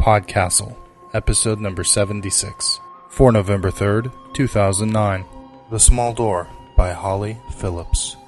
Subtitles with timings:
[0.00, 0.74] Podcastle,
[1.14, 5.24] episode number 76, for November 3rd, 2009.
[5.72, 8.18] The Small Door by Holly Phillips.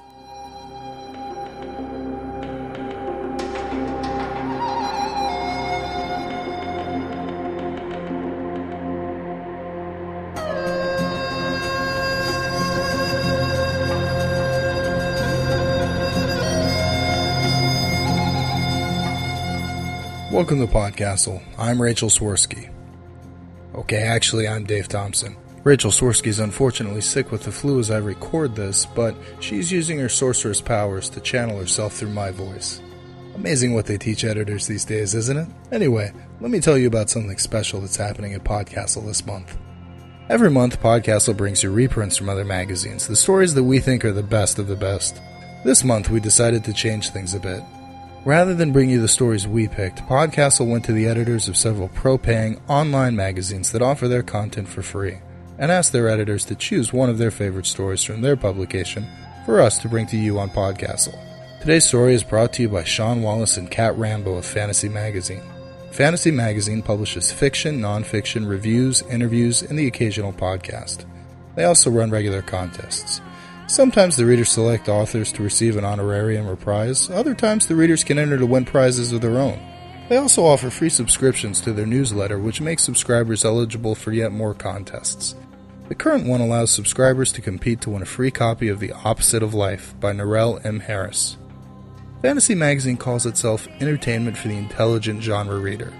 [20.31, 21.43] Welcome to Podcastle.
[21.59, 22.71] I'm Rachel Swirsky.
[23.75, 25.37] Okay, actually, I'm Dave Thompson.
[25.65, 29.97] Rachel Swirsky is unfortunately sick with the flu as I record this, but she's using
[29.97, 32.83] her sorceress powers to channel herself through my voice.
[33.33, 35.47] Amazing what they teach editors these days, isn't it?
[35.71, 39.57] Anyway, let me tell you about something special that's happening at Podcastle this month.
[40.29, 44.13] Every month, Podcastle brings you reprints from other magazines, the stories that we think are
[44.13, 45.19] the best of the best.
[45.63, 47.63] This month, we decided to change things a bit.
[48.23, 51.87] Rather than bring you the stories we picked, Podcastle went to the editors of several
[51.87, 55.17] pro paying online magazines that offer their content for free
[55.57, 59.07] and ask their editors to choose one of their favorite stories from their publication
[59.45, 61.17] for us to bring to you on Podcastle.
[61.59, 65.41] Today's story is brought to you by Sean Wallace and Cat Rambo of Fantasy Magazine.
[65.91, 71.05] Fantasy Magazine publishes fiction, nonfiction, reviews, interviews, and the occasional podcast.
[71.55, 73.21] They also run regular contests.
[73.67, 78.03] Sometimes the readers select authors to receive an honorarium or prize, other times the readers
[78.03, 79.59] can enter to win prizes of their own.
[80.07, 84.53] They also offer free subscriptions to their newsletter, which makes subscribers eligible for yet more
[84.53, 85.35] contests.
[85.87, 89.43] The current one allows subscribers to compete to win a free copy of The Opposite
[89.43, 90.79] of Life by Narelle M.
[90.79, 91.37] Harris.
[92.21, 95.93] Fantasy Magazine calls itself entertainment for the intelligent genre reader.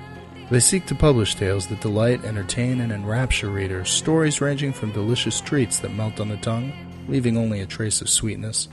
[0.49, 5.41] They seek to publish tales that delight, entertain, and enrapture readers, stories ranging from delicious
[5.41, 6.73] treats that melt on the tongue
[7.07, 8.67] leaving only a trace of sweetness,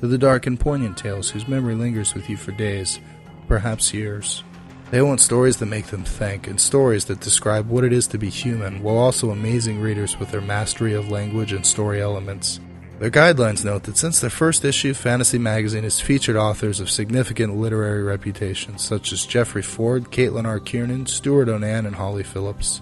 [0.00, 3.00] to the dark and poignant tales whose memory lingers with you for days,
[3.46, 4.44] perhaps years.
[4.90, 8.18] They want stories that make them think, and stories that describe what it is to
[8.18, 12.58] be human, while also amazing readers with their mastery of language and story elements.
[12.98, 17.56] Their guidelines note that since their first issue, Fantasy Magazine has featured authors of significant
[17.56, 20.58] literary reputation, such as Jeffrey Ford, Caitlin R.
[20.58, 22.80] Kiernan, Stewart O'Nan, and Holly Phillips.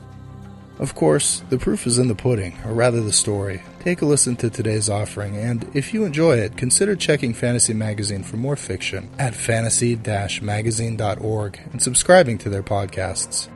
[0.78, 3.62] Of course, the proof is in the pudding, or rather the story.
[3.80, 8.22] Take a listen to today's offering, and if you enjoy it, consider checking Fantasy Magazine
[8.22, 13.48] for more fiction at fantasy-magazine.org and subscribing to their podcasts.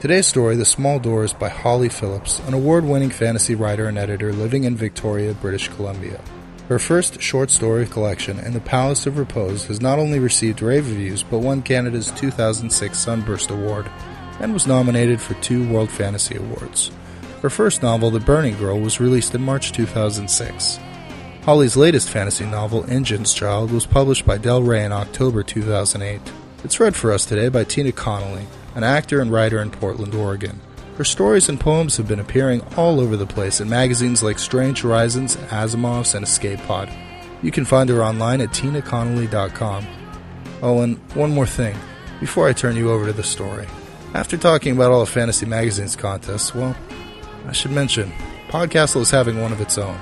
[0.00, 4.64] Today's story, The Small Doors by Holly Phillips, an award-winning fantasy writer and editor living
[4.64, 6.20] in Victoria, British Columbia.
[6.68, 10.88] Her first short story collection, In the Palace of Repose, has not only received rave
[10.88, 13.90] reviews, but won Canada's 2006 Sunburst Award
[14.40, 16.90] and was nominated for two World Fantasy Awards.
[17.42, 20.78] Her first novel, The Burning Girl, was released in March 2006.
[21.42, 26.20] Holly's latest fantasy novel, Engine's Child, was published by Del Rey in October 2008.
[26.64, 30.60] It's read for us today by Tina Connolly, an actor and writer in Portland, Oregon.
[30.98, 34.82] Her stories and poems have been appearing all over the place in magazines like Strange
[34.82, 36.90] Horizons, Asimov's, and Escape Pod.
[37.42, 39.86] You can find her online at tinaconnolly.com.
[40.62, 41.74] Oh, and one more thing
[42.20, 43.66] before I turn you over to the story.
[44.12, 46.76] After talking about all of Fantasy Magazine's contests, well,
[47.46, 48.12] I should mention,
[48.48, 49.96] Podcastle is having one of its own.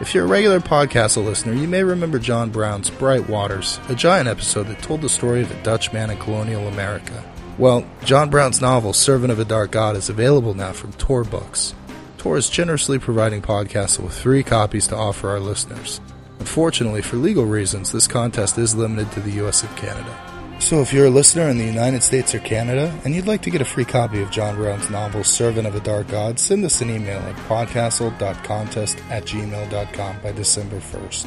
[0.00, 4.28] If you're a regular Podcastle listener, you may remember John Brown's Bright Waters, a giant
[4.28, 7.22] episode that told the story of a Dutch man in colonial America.
[7.58, 11.74] Well, John Brown's novel, Servant of a Dark God, is available now from Tor Books.
[12.16, 16.00] Tor is generously providing Podcastle with three copies to offer our listeners.
[16.38, 20.29] Unfortunately, for legal reasons, this contest is limited to the US and Canada.
[20.60, 23.50] So, if you're a listener in the United States or Canada and you'd like to
[23.50, 26.80] get a free copy of John Brown's novel Servant of a Dark God, send us
[26.82, 31.26] an email at podcastle.contest at gmail.com by December 1st.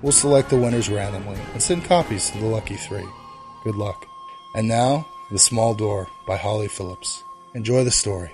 [0.00, 3.04] We'll select the winners randomly and send copies to the lucky three.
[3.64, 4.06] Good luck.
[4.54, 7.22] And now, The Small Door by Holly Phillips.
[7.54, 8.30] Enjoy the story.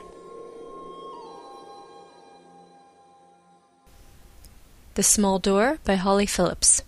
[4.94, 6.82] The Small Door by Holly Phillips.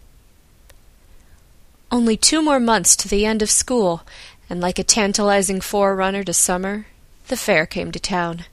[1.96, 4.02] Only two more months to the end of school,
[4.50, 6.88] and like a tantalizing forerunner to summer,
[7.28, 8.44] the fair came to town.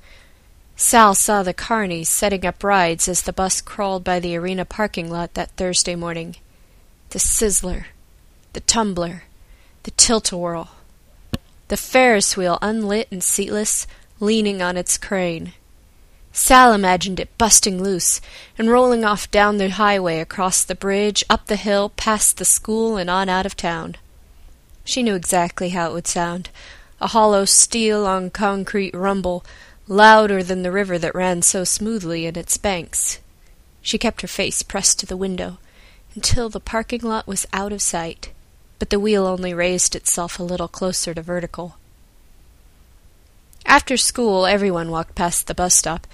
[0.78, 5.12] Sal saw the carnies setting up rides as the bus crawled by the arena parking
[5.12, 6.38] lot that Thursday morning.
[7.10, 7.88] The sizzler,
[8.54, 9.24] the tumbler,
[9.84, 10.70] the tilt-a-whirl,
[11.68, 13.88] the Ferris wheel unlit and seatless,
[14.22, 15.52] leaning on its crane.
[16.36, 18.20] Sal imagined it busting loose
[18.58, 22.98] and rolling off down the highway, across the bridge, up the hill, past the school,
[22.98, 23.96] and on out of town.
[24.84, 26.50] She knew exactly how it would sound
[27.00, 29.46] a hollow steel on concrete rumble,
[29.88, 33.20] louder than the river that ran so smoothly in its banks.
[33.82, 35.60] She kept her face pressed to the window
[36.16, 38.32] until the parking lot was out of sight,
[38.80, 41.76] but the wheel only raised itself a little closer to vertical.
[43.74, 46.06] After school, everyone walked past the bus stop.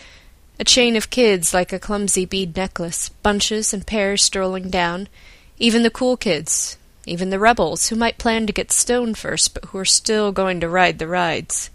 [0.62, 5.10] A chain of kids like a clumsy bead necklace, bunches and pairs strolling down,
[5.58, 9.66] even the cool kids, even the rebels who might plan to get stoned first but
[9.66, 11.70] who were still going to ride the rides.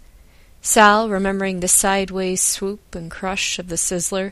[0.59, 4.31] Sal, remembering the sideways swoop and crush of the sizzler,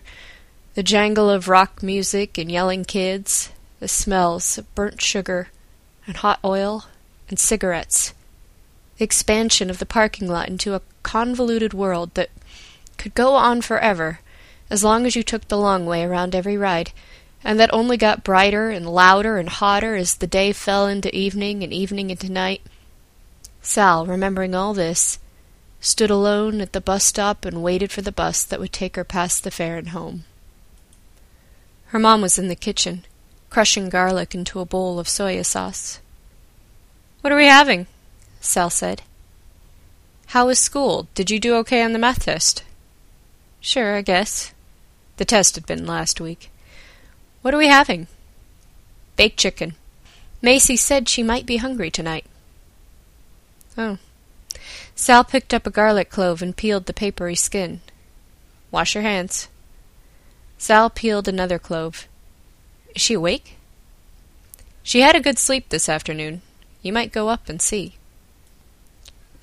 [0.73, 5.49] the jangle of rock music and yelling kids, the smells of burnt sugar
[6.07, 6.85] and hot oil
[7.29, 8.15] and cigarettes,
[8.99, 12.29] expansion of the parking lot into a convoluted world that
[12.97, 14.19] could go on forever
[14.69, 16.91] as long as you took the long way around every ride,
[17.43, 21.63] and that only got brighter and louder and hotter as the day fell into evening
[21.63, 22.61] and evening into night.
[23.61, 25.19] Sal, remembering all this,
[25.79, 29.03] stood alone at the bus stop and waited for the bus that would take her
[29.03, 30.23] past the fair and home.
[31.87, 33.05] Her mom was in the kitchen,
[33.49, 35.99] crushing garlic into a bowl of soya sauce.
[37.21, 37.85] What are we having?
[38.43, 39.01] Sal said.
[40.27, 41.07] How was school?
[41.15, 42.63] Did you do okay on the math test?
[43.61, 44.53] Sure, I guess.
[45.15, 46.51] The test had been last week.
[47.41, 48.07] What are we having?
[49.15, 49.75] Baked chicken.
[50.41, 52.25] Macy said she might be hungry tonight.
[53.77, 53.97] Oh.
[54.93, 57.79] Sal picked up a garlic clove and peeled the papery skin.
[58.71, 59.47] Wash your hands.
[60.57, 62.09] Sal peeled another clove.
[62.93, 63.55] Is she awake?
[64.83, 66.41] She had a good sleep this afternoon.
[66.81, 67.95] You might go up and see.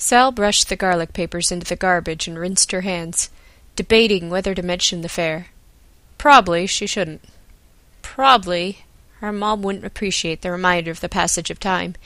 [0.02, 3.28] Sal brushed the garlic papers into the garbage and rinsed her hands,
[3.76, 5.48] debating whether to mention the fair.
[6.16, 7.22] Probably she shouldn't.
[8.00, 8.78] Probably
[9.18, 11.96] her mom wouldn't appreciate the reminder of the passage of time.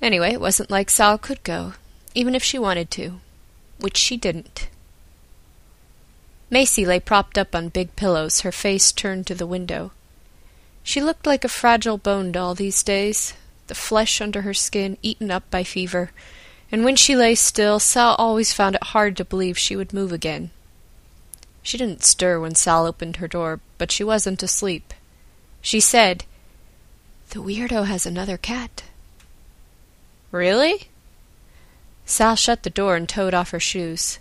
[0.00, 1.74] Anyway, it wasn't like Sal could go,
[2.14, 3.20] even if she wanted to,
[3.78, 4.70] which she didn't.
[6.48, 9.92] Macy lay propped up on big pillows, her face turned to the window.
[10.82, 13.34] She looked like a fragile bone doll these days,
[13.66, 16.12] the flesh under her skin eaten up by fever,
[16.72, 20.12] and when she lay still, Sal always found it hard to believe she would move
[20.12, 20.50] again.
[21.62, 24.94] She didn't stir when Sal opened her door, but she wasn't asleep.
[25.60, 26.24] She said,
[27.30, 28.84] The weirdo has another cat.
[30.30, 30.88] Really?
[32.06, 34.18] Sal shut the door and toed off her shoes.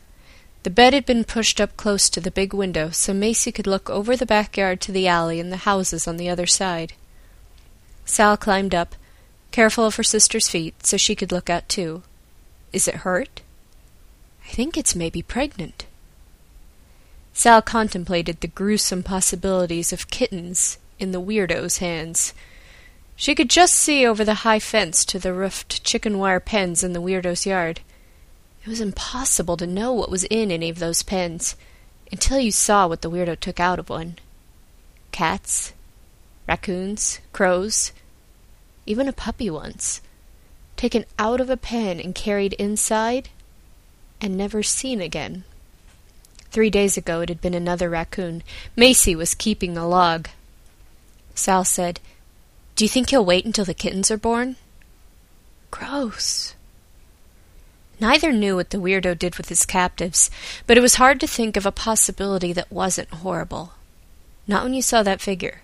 [0.63, 3.89] The bed had been pushed up close to the big window so Macy could look
[3.89, 6.93] over the backyard to the alley and the houses on the other side.
[8.05, 8.95] Sal climbed up,
[9.51, 12.03] careful of her sister's feet, so she could look out too.
[12.71, 13.41] Is it hurt?
[14.45, 15.85] I think it's maybe pregnant.
[17.33, 22.33] Sal contemplated the gruesome possibilities of kittens in the weirdo's hands.
[23.15, 26.93] She could just see over the high fence to the roofed chicken wire pens in
[26.93, 27.81] the weirdo's yard.
[28.63, 31.55] It was impossible to know what was in any of those pens
[32.11, 34.17] until you saw what the weirdo took out of one.
[35.11, 35.73] Cats,
[36.47, 37.91] raccoons, crows,
[38.85, 40.01] even a puppy once,
[40.79, 43.27] taken out of a pen and carried inside,
[44.21, 45.43] and never seen again.
[46.51, 48.43] Three days ago it had been another raccoon.
[48.77, 50.29] Macy was keeping a log.
[51.35, 51.99] Sal said,
[52.77, 54.55] Do you think he'll wait until the kittens are born?
[55.69, 56.55] Gross.
[57.99, 60.31] Neither knew what the weirdo did with his captives,
[60.65, 63.73] but it was hard to think of a possibility that wasn't horrible.
[64.47, 65.59] Not when you saw that figure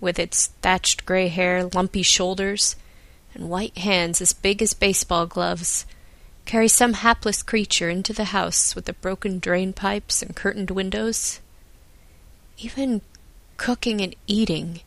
[0.00, 2.76] with its thatched gray hair, lumpy shoulders,
[3.34, 5.86] and white hands as big as baseball gloves,
[6.44, 11.40] carry some hapless creature into the house with the broken drain pipes and curtained windows?
[12.58, 13.02] Even
[13.56, 14.80] cooking and eating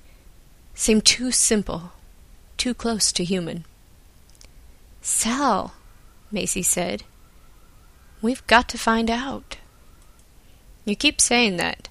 [0.73, 1.91] seemed too simple,
[2.57, 3.65] too close to human.
[5.01, 5.73] Sal,
[6.31, 7.03] Macy said,
[8.21, 9.57] we've got to find out.
[10.85, 11.89] You keep saying that,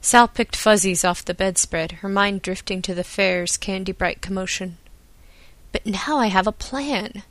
[0.00, 4.76] Sal picked fuzzies off the bedspread, her mind drifting to the fair's candy bright commotion.
[5.74, 7.24] But now I have a plan.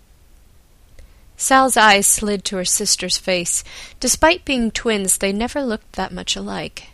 [1.37, 3.63] Sal's eyes slid to her sister's face.
[4.01, 6.89] Despite being twins, they never looked that much alike.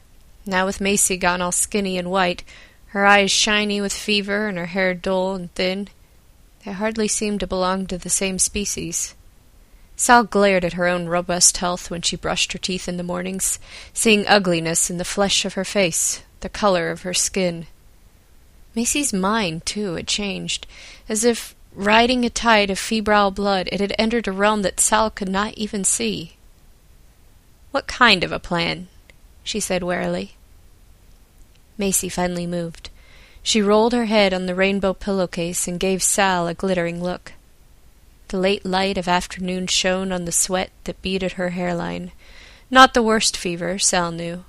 [0.45, 2.43] Now, with Macy gone all skinny and white,
[2.89, 5.87] her eyes shiny with fever and her hair dull and thin,
[6.63, 9.15] they hardly seemed to belong to the same species.
[9.95, 13.57] Sal glared at her own robust health when she brushed her teeth in the mornings,
[13.91, 17.65] seeing ugliness in the flesh of her face, the color of her skin.
[18.79, 20.65] Macy's mind, too, had changed,
[21.09, 25.09] as if, riding a tide of febrile blood, it had entered a realm that Sal
[25.09, 26.37] could not even see.
[27.71, 28.87] What kind of a plan?
[29.43, 30.35] she said warily.
[31.77, 32.89] Macy finally moved.
[33.43, 37.33] She rolled her head on the rainbow pillowcase and gave Sal a glittering look.
[38.29, 42.13] The late light of afternoon shone on the sweat that beaded her hairline.
[42.71, 44.45] Not the worst fever, Sal knew.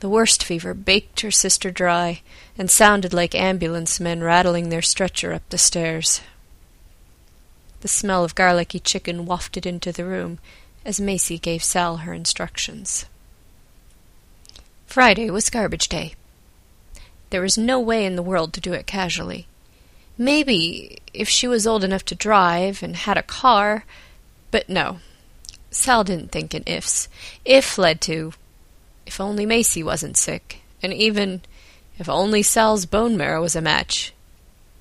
[0.00, 2.20] The worst fever baked her sister dry
[2.58, 6.20] and sounded like ambulance men rattling their stretcher up the stairs.
[7.80, 10.38] The smell of garlicky chicken wafted into the room
[10.84, 13.06] as Macy gave Sal her instructions.
[14.86, 16.14] Friday was garbage day.
[17.30, 19.46] There was no way in the world to do it casually.
[20.16, 23.84] Maybe if she was old enough to drive and had a car,
[24.50, 24.98] but no.
[25.70, 27.08] Sal didn't think in ifs.
[27.44, 28.32] If led to
[29.06, 31.42] if only Macy wasn't sick, and even
[31.98, 34.12] if only Sal's bone marrow was a match.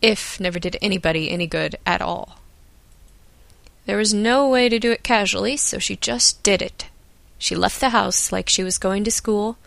[0.01, 2.39] If never did anybody any good at all.
[3.86, 6.88] There was no way to do it casually, so she just did it.
[7.38, 9.58] She left the house like she was going to school,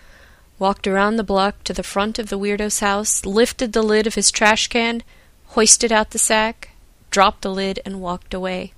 [0.59, 4.15] walked around the block to the front of the weirdo's house, lifted the lid of
[4.15, 5.03] his trash can,
[5.49, 6.71] hoisted out the sack,
[7.11, 8.73] dropped the lid, and walked away.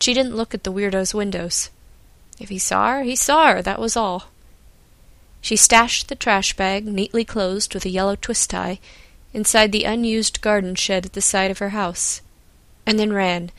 [0.00, 1.70] She didn't look at the weirdo's windows.
[2.40, 4.31] If he saw her, he saw her, that was all.
[5.42, 8.78] She stashed the trash bag, neatly closed with a yellow twist tie,
[9.34, 12.22] inside the unused garden shed at the side of her house,
[12.86, 13.50] and then ran,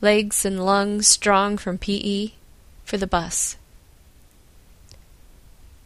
[0.00, 2.34] legs and lungs strong from P.E.,
[2.84, 3.56] for the bus.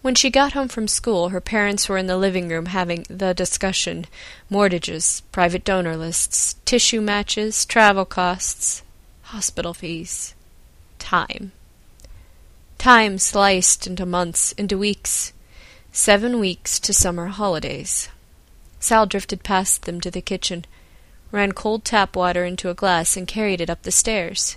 [0.02, 3.34] When she got home from school, her parents were in the living room having the
[3.34, 4.06] discussion
[4.48, 8.82] mortgages, private donor lists, tissue matches, travel costs,
[9.24, 10.34] hospital fees,
[10.98, 11.50] time.
[12.78, 15.32] Time sliced into months, into weeks,
[15.92, 18.08] seven weeks to summer holidays.
[18.78, 20.64] Sal drifted past them to the kitchen,
[21.32, 24.56] ran cold tap water into a glass, and carried it up the stairs.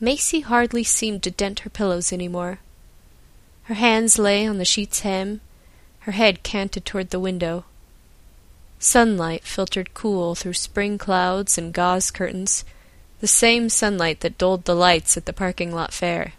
[0.00, 2.60] Macy hardly seemed to dent her pillows any more.
[3.64, 5.40] Her hands lay on the sheet's hem,
[6.00, 7.64] her head canted toward the window.
[8.78, 12.64] Sunlight filtered cool through spring clouds and gauze curtains,
[13.20, 16.34] the same sunlight that dulled the lights at the parking lot fair.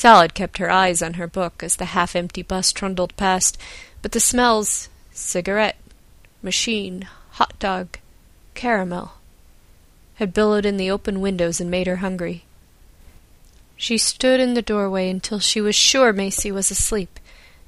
[0.00, 3.58] Sal had kept her eyes on her book as the half-empty bus trundled past,
[4.00, 5.76] but the smells cigarette,
[6.42, 7.98] machine, hot dog,
[8.54, 9.12] caramel
[10.14, 12.44] had billowed in the open windows and made her hungry.
[13.76, 17.20] She stood in the doorway until she was sure Macy was asleep,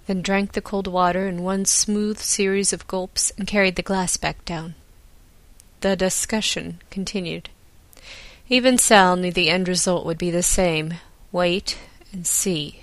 [0.06, 4.16] then drank the cold water in one smooth series of gulps and carried the glass
[4.16, 4.74] back down.
[5.82, 7.50] The discussion continued.
[8.48, 10.94] Even Sal knew the end result would be the same
[11.30, 11.76] wait
[12.12, 12.80] and see.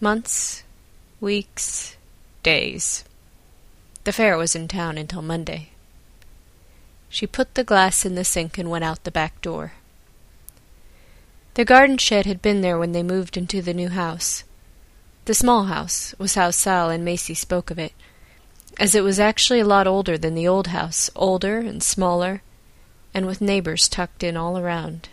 [0.00, 0.62] Months,
[1.20, 1.96] weeks,
[2.42, 3.04] days.
[4.04, 5.70] The fair was in town until Monday.
[7.08, 9.72] She put the glass in the sink and went out the back door.
[11.54, 14.44] The garden shed had been there when they moved into the new house.
[15.24, 17.92] The small house was how Sal and Macy spoke of it,
[18.78, 22.42] as it was actually a lot older than the old house, older and smaller,
[23.12, 25.08] and with neighbors tucked in all around.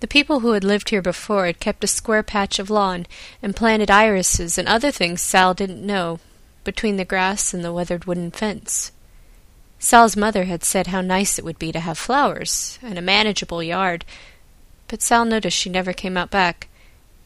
[0.00, 3.06] The people who had lived here before had kept a square patch of lawn
[3.42, 6.18] and planted irises and other things Sal didn't know
[6.64, 8.92] between the grass and the weathered wooden fence.
[9.78, 13.62] Sal's mother had said how nice it would be to have flowers and a manageable
[13.62, 14.04] yard
[14.90, 16.66] but Sal noticed she never came out back,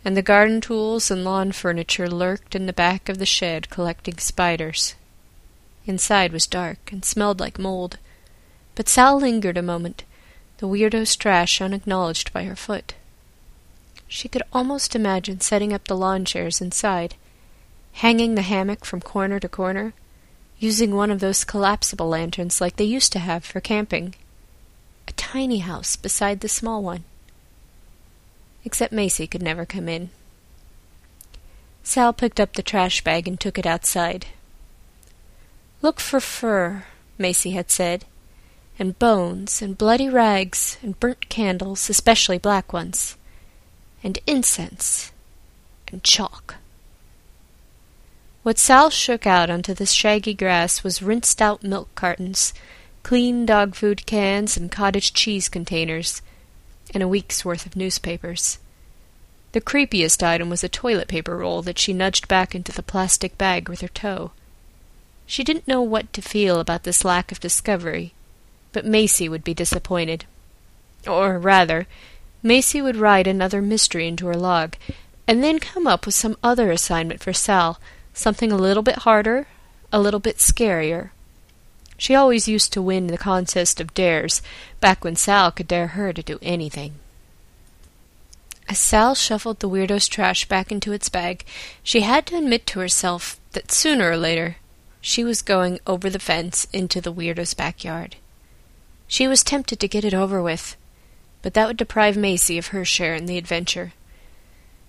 [0.04, 4.18] and the garden tools and lawn furniture lurked in the back of the shed collecting
[4.18, 4.94] spiders.
[5.86, 7.98] Inside was dark and smelled like mold,
[8.74, 10.04] but Sal lingered a moment,
[10.64, 12.94] the weirdo's trash unacknowledged by her foot.
[14.08, 17.16] She could almost imagine setting up the lawn chairs inside,
[17.92, 19.92] hanging the hammock from corner to corner,
[20.58, 24.14] using one of those collapsible lanterns like they used to have for camping.
[25.06, 27.04] A tiny house beside the small one
[28.64, 30.08] except Macy could never come in.
[31.82, 34.28] Sal picked up the trash bag and took it outside.
[35.82, 36.86] Look for fur,
[37.18, 38.06] Macy had said,
[38.78, 43.16] and bones, and bloody rags, and burnt candles, especially black ones,
[44.02, 45.12] and incense,
[45.92, 46.56] and chalk.
[48.42, 52.52] What Sal shook out onto the shaggy grass was rinsed out milk cartons,
[53.02, 56.20] clean dog food cans, and cottage cheese containers,
[56.92, 58.58] and a week's worth of newspapers.
[59.52, 63.38] The creepiest item was a toilet paper roll that she nudged back into the plastic
[63.38, 64.32] bag with her toe.
[65.26, 68.13] She didn't know what to feel about this lack of discovery,
[68.74, 70.26] but Macy would be disappointed.
[71.06, 71.86] Or, rather,
[72.42, 74.76] Macy would write another mystery into her log,
[75.26, 77.80] and then come up with some other assignment for Sal,
[78.12, 79.46] something a little bit harder,
[79.90, 81.10] a little bit scarier.
[81.96, 84.42] She always used to win the contest of dares,
[84.80, 86.94] back when Sal could dare her to do anything.
[88.68, 91.44] As Sal shuffled the weirdo's trash back into its bag,
[91.82, 94.56] she had to admit to herself that sooner or later
[95.00, 98.16] she was going over the fence into the weirdo's backyard.
[99.14, 100.76] She was tempted to get it over with,
[101.40, 103.92] but that would deprive Macy of her share in the adventure.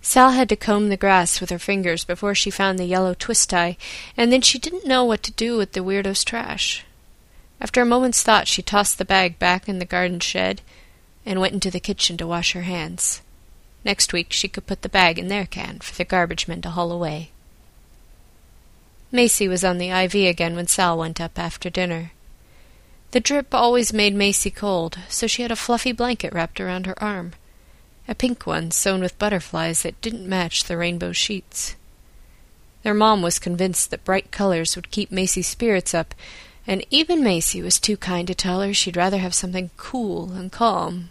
[0.02, 3.52] Sal had to comb the grass with her fingers before she found the yellow twist
[3.52, 3.78] tie,
[4.18, 6.84] and then she didn't know what to do with the weirdo's trash.
[7.62, 10.62] After a moment's thought, she tossed the bag back in the garden shed
[11.24, 13.22] and went into the kitchen to wash her hands.
[13.84, 16.72] Next week she could put the bag in their can for the garbage men to
[16.72, 17.30] haul away.
[19.12, 22.10] Macy was on the IV again when Sal went up after dinner.
[23.16, 27.02] The drip always made Macy cold, so she had a fluffy blanket wrapped around her
[27.02, 27.32] arm,
[28.10, 31.78] a pink one sewn with butterflies that didn't match the rainbow sheets.
[32.84, 36.14] Their mom was convinced that bright colors would keep Macy's spirits up,
[36.68, 40.52] and even Macy was too kind to tell her she'd rather have something cool and
[40.52, 41.10] calm,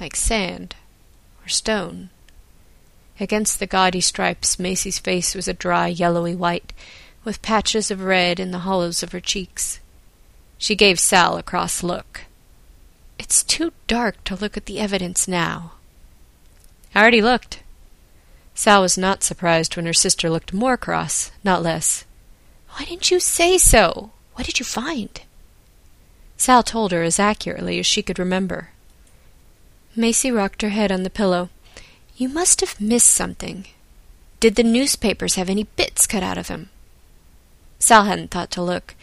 [0.00, 0.74] like sand
[1.44, 2.08] or stone.
[3.20, 6.72] Against the gaudy stripes, Macy's face was a dry, yellowy white,
[7.22, 9.80] with patches of red in the hollows of her cheeks.
[10.58, 12.22] She gave Sal a cross look.
[13.18, 15.72] It's too dark to look at the evidence now.
[16.94, 17.62] I already looked.
[18.54, 22.04] Sal was not surprised when her sister looked more cross, not less.
[22.70, 24.12] Why didn't you say so?
[24.34, 25.20] What did you find?
[26.36, 28.70] Sal told her as accurately as she could remember.
[29.96, 31.50] Macy rocked her head on the pillow.
[32.16, 33.66] You must have missed something.
[34.40, 36.70] Did the newspapers have any bits cut out of them?
[37.78, 38.94] Sal hadn't thought to look.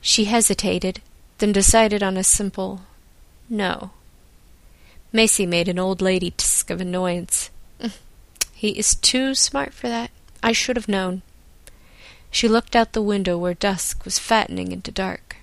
[0.00, 1.00] She hesitated,
[1.38, 2.82] then decided on a simple
[3.48, 3.90] no.
[5.12, 7.50] Macy made an old lady tisk of annoyance.
[7.80, 7.92] Mm,
[8.54, 10.10] he is too smart for that.
[10.42, 11.22] I should have known.
[12.30, 15.36] She looked out the window where dusk was fattening into dark.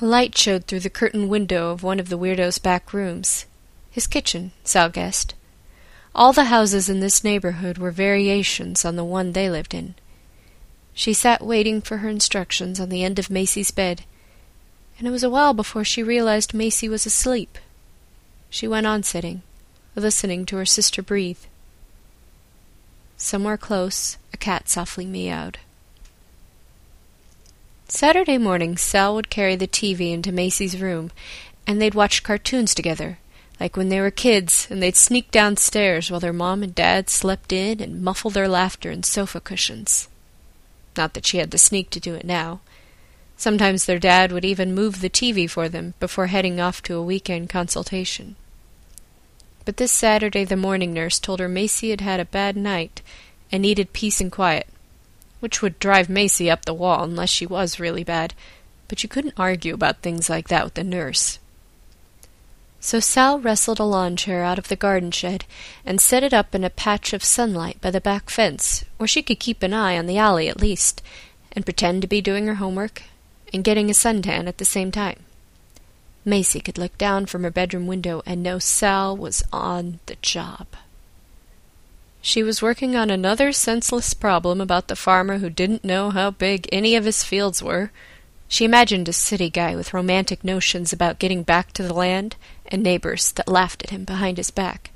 [0.00, 3.46] A light showed through the curtained window of one of the weirdo's back rooms.
[3.90, 5.34] His kitchen, Sal guessed.
[6.14, 9.94] All the houses in this neighborhood were variations on the one they lived in.
[10.98, 14.04] She sat waiting for her instructions on the end of Macy's bed,
[14.98, 17.58] and it was a while before she realized Macy was asleep.
[18.48, 19.42] She went on sitting,
[19.94, 21.40] listening to her sister breathe.
[23.18, 25.58] Somewhere close, a cat softly meowed.
[27.88, 31.12] Saturday morning, Sal would carry the TV into Macy's room,
[31.66, 33.18] and they'd watch cartoons together,
[33.60, 37.52] like when they were kids, and they'd sneak downstairs while their mom and dad slept
[37.52, 40.08] in and muffle their laughter in sofa cushions.
[40.96, 42.60] Not that she had the sneak to do it now.
[43.36, 47.02] Sometimes their dad would even move the TV for them before heading off to a
[47.02, 48.36] weekend consultation.
[49.66, 53.02] But this Saturday the morning nurse told her Macy had had a bad night
[53.52, 54.68] and needed peace and quiet,
[55.40, 58.32] which would drive Macy up the wall unless she was really bad,
[58.88, 61.38] but you couldn't argue about things like that with the nurse.
[62.86, 65.44] So Sal wrestled a lawn chair out of the garden shed
[65.84, 69.24] and set it up in a patch of sunlight by the back fence, where she
[69.24, 71.02] could keep an eye on the alley at least,
[71.50, 73.02] and pretend to be doing her homework
[73.52, 75.18] and getting a suntan at the same time.
[76.24, 80.68] Macy could look down from her bedroom window and know Sal was on the job.
[82.22, 86.68] She was working on another senseless problem about the farmer who didn't know how big
[86.70, 87.90] any of his fields were.
[88.46, 92.36] She imagined a city guy with romantic notions about getting back to the land
[92.68, 94.90] and neighbors that laughed at him behind his back.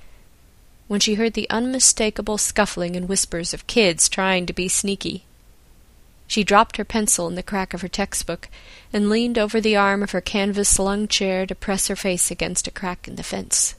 [0.88, 5.24] When she heard the unmistakable scuffling and whispers of kids trying to be sneaky,
[6.26, 8.48] she dropped her pencil in the crack of her textbook
[8.92, 12.68] and leaned over the arm of her canvas slung chair to press her face against
[12.68, 13.74] a crack in the fence.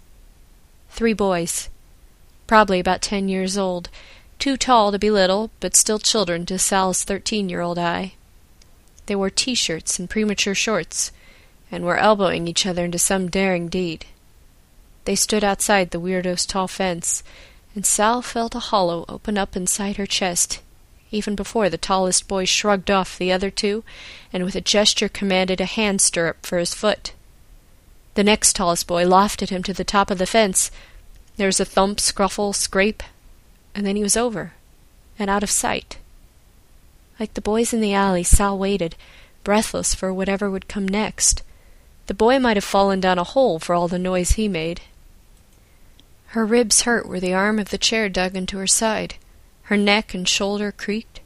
[0.90, 1.70] Three boys,
[2.48, 3.90] probably about ten years old,
[4.38, 8.14] too tall to be little, but still children to Sal's thirteen year old eye.
[9.06, 11.12] They wore t shirts and premature shorts,
[11.72, 14.06] and were elbowing each other into some daring deed.
[15.06, 17.24] They stood outside the weirdo's tall fence,
[17.74, 20.62] and Sal felt a hollow open up inside her chest,
[21.10, 23.84] even before the tallest boy shrugged off the other two,
[24.34, 27.14] and with a gesture commanded a hand stirrup for his foot.
[28.16, 30.70] The next tallest boy lofted him to the top of the fence.
[31.38, 33.04] There was a thump, scruffle, scrape,
[33.74, 34.54] and then he was over,
[35.18, 35.98] and out of sight.
[37.20, 38.96] Like the boys in the alley, Sal waited,
[39.44, 41.42] breathless for whatever would come next.
[42.12, 44.82] The boy might have fallen down a hole for all the noise he made.
[46.36, 49.15] Her ribs hurt where the arm of the chair dug into her side.
[49.71, 51.21] Her neck and shoulder creaked.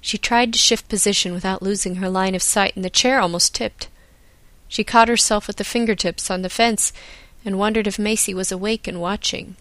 [0.00, 3.56] She tried to shift position without losing her line of sight, and the chair almost
[3.56, 3.88] tipped.
[4.68, 6.92] She caught herself with the fingertips on the fence
[7.44, 9.56] and wondered if Macy was awake and watching,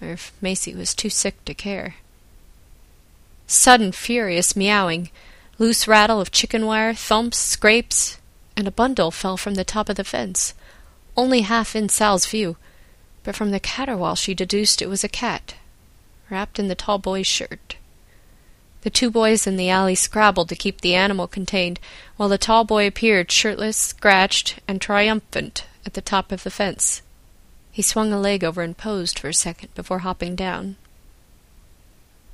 [0.00, 1.96] or if Macy was too sick to care.
[3.48, 5.10] Sudden, furious meowing,
[5.58, 8.18] loose rattle of chicken wire, thumps, scrapes,
[8.56, 10.54] and a bundle fell from the top of the fence,
[11.16, 12.56] only half in Sal's view,
[13.22, 15.54] but from the caterwaul she deduced it was a cat,
[16.30, 17.76] wrapped in the tall boy's shirt.
[18.82, 21.80] The two boys in the alley scrabbled to keep the animal contained,
[22.16, 27.02] while the tall boy appeared shirtless, scratched, and triumphant at the top of the fence.
[27.72, 30.76] He swung a leg over and posed for a second before hopping down.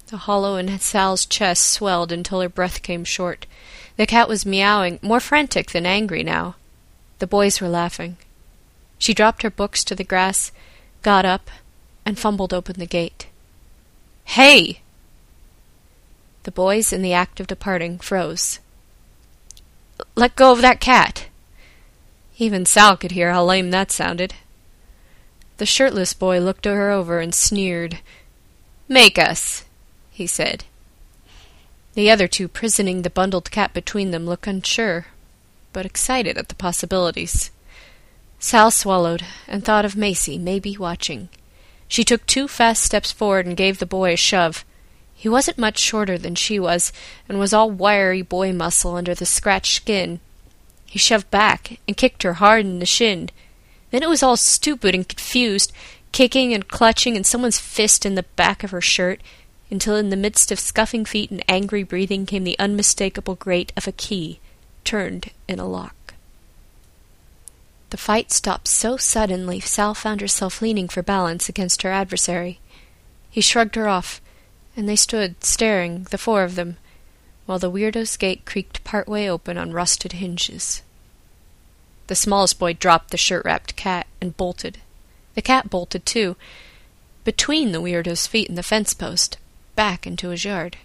[0.09, 3.47] The hollow in Sal's chest swelled until her breath came short.
[3.97, 6.57] The cat was meowing, more frantic than angry now.
[7.19, 8.17] The boys were laughing.
[8.99, 10.53] She dropped her books to the grass,
[11.03, 11.51] got up,
[12.07, 13.27] and fumbled open the gate.
[14.25, 14.81] Hey!
[16.45, 18.59] The boys, in the act of departing, froze.
[20.17, 21.27] Let go of that cat!
[22.39, 24.35] Even Sal could hear how lame that sounded.
[25.59, 28.01] The shirtless boy looked her over and sneered.
[28.89, 29.65] Make us,
[30.11, 30.65] he said.
[31.95, 35.07] The other two, prisoning the bundled cat between them, looked unsure,
[35.73, 37.51] but excited at the possibilities.
[38.39, 41.29] Sal swallowed and thought of Macy, maybe watching.
[41.89, 44.65] She took two fast steps forward and gave the boy a shove.
[45.15, 46.93] He wasn't much shorter than she was,
[47.29, 50.21] and was all wiry boy muscle under the scratched skin.
[50.87, 53.31] He shoved back and kicked her hard in the shin.
[53.91, 55.73] Then it was all stupid and confused,
[56.11, 59.21] kicking and clutching and someone's fist in the back of her shirt,
[59.73, 63.89] until in the midst of scuffing feet and angry breathing came the unmistakable grate of
[63.89, 64.39] a key,
[64.85, 66.13] turned in a lock.
[67.89, 72.61] The fight stopped so suddenly Sal found herself leaning for balance against her adversary.
[73.31, 74.21] He shrugged her off,
[74.77, 76.77] and they stood staring, the four of them,
[77.47, 80.83] while the weirdo's gate creaked part way open on rusted hinges.
[82.09, 84.79] The smallest boy dropped the shirt-wrapped cat and bolted.
[85.35, 86.37] The cat bolted too,
[87.25, 89.39] between the weirdo's feet and the fence post,
[89.75, 90.77] back into his yard.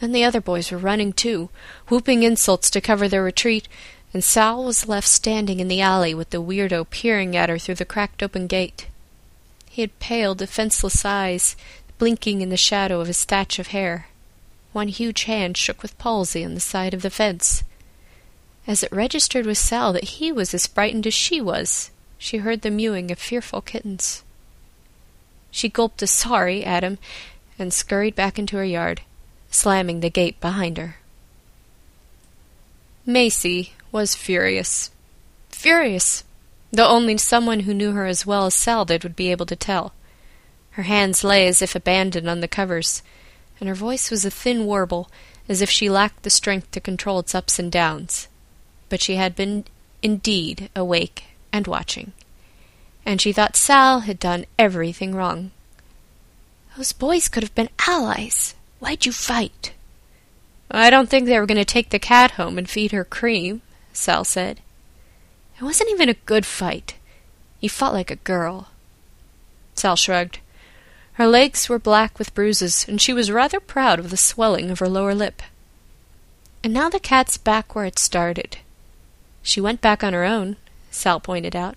[0.00, 1.48] Then the other boys were running too,
[1.88, 3.68] whooping insults to cover their retreat,
[4.12, 7.76] and Sal was left standing in the alley with the weirdo peering at her through
[7.76, 8.88] the cracked open gate.
[9.70, 11.56] He had pale, defenseless eyes,
[11.98, 14.08] blinking in the shadow of his thatch of hair.
[14.72, 17.62] One huge hand shook with palsy on the side of the fence.
[18.66, 22.62] As it registered with Sal that he was as frightened as she was, she heard
[22.62, 24.24] the mewing of fearful kittens.
[25.52, 26.98] She gulped a sorry at him
[27.58, 29.02] and scurried back into her yard,
[29.50, 30.96] slamming the gate behind her.
[33.06, 34.90] Macy was furious.
[35.50, 36.24] Furious,
[36.72, 39.54] though only someone who knew her as well as Sal did would be able to
[39.54, 39.92] tell.
[40.72, 43.02] Her hands lay as if abandoned on the covers,
[43.60, 45.10] and her voice was a thin warble,
[45.48, 48.26] as if she lacked the strength to control its ups and downs.
[48.88, 49.66] But she had been
[50.02, 52.12] indeed awake and watching,
[53.04, 55.50] and she thought Sal had done everything wrong.
[56.76, 58.54] Those boys could have been allies.
[58.78, 59.72] Why'd you fight?
[60.70, 63.60] I don't think they were going to take the cat home and feed her cream,
[63.92, 64.60] Sal said.
[65.58, 66.94] It wasn't even a good fight.
[67.60, 68.68] You fought like a girl.
[69.74, 70.38] Sal shrugged.
[71.14, 74.78] Her legs were black with bruises, and she was rather proud of the swelling of
[74.78, 75.42] her lower lip.
[76.64, 78.58] And now the cat's back where it started.
[79.42, 80.56] She went back on her own,
[80.90, 81.76] Sal pointed out.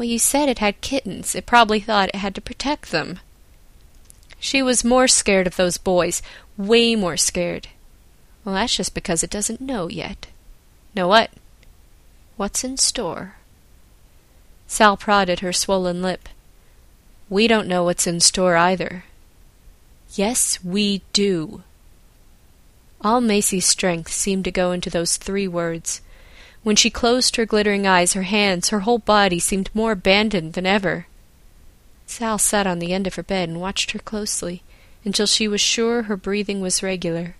[0.00, 1.34] Well, you said it had kittens.
[1.34, 3.20] It probably thought it had to protect them.
[4.38, 6.22] She was more scared of those boys,
[6.56, 7.68] way more scared.
[8.42, 10.28] Well, that's just because it doesn't know yet.
[10.94, 11.32] Know what?
[12.38, 13.34] What's in store?
[14.66, 16.30] Sal prodded her swollen lip.
[17.28, 19.04] We don't know what's in store either.
[20.14, 21.62] Yes, we do.
[23.02, 26.00] All Macy's strength seemed to go into those three words.
[26.62, 30.66] When she closed her glittering eyes, her hands, her whole body seemed more abandoned than
[30.66, 31.06] ever.
[32.06, 34.62] Sal sat on the end of her bed and watched her closely
[35.04, 37.36] until she was sure her breathing was regular,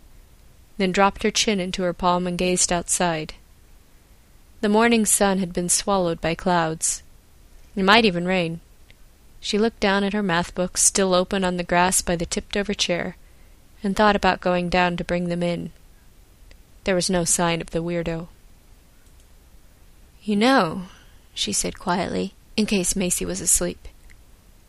[0.79, 3.35] then dropped her chin into her palm and gazed outside.
[4.63, 7.03] The morning sun had been swallowed by clouds.
[7.77, 8.61] It might even rain.
[9.41, 12.75] She looked down at her math books, still open on the grass by the tipped-over
[12.75, 13.17] chair,
[13.83, 15.73] and thought about going down to bring them in.
[16.85, 18.29] There was no sign of the weirdo.
[20.23, 20.83] You know,
[21.35, 23.89] she said quietly, in case Macy was asleep,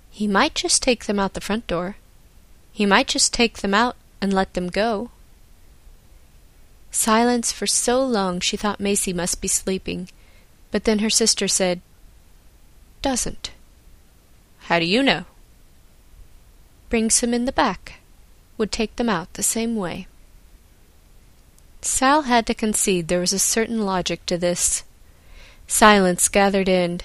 [0.09, 1.97] he might just take them out the front door.
[2.71, 5.11] He might just take them out and let them go.
[6.91, 10.09] Silence for so long she thought Macy must be sleeping,
[10.71, 11.81] but then her sister said,
[13.01, 13.51] Doesn't.
[14.63, 15.25] How do you know?
[16.89, 17.95] Brings them in the back.
[18.57, 20.07] Would take them out the same way.
[21.81, 24.83] Sal had to concede there was a certain logic to this.
[25.71, 26.99] Silence gathered in,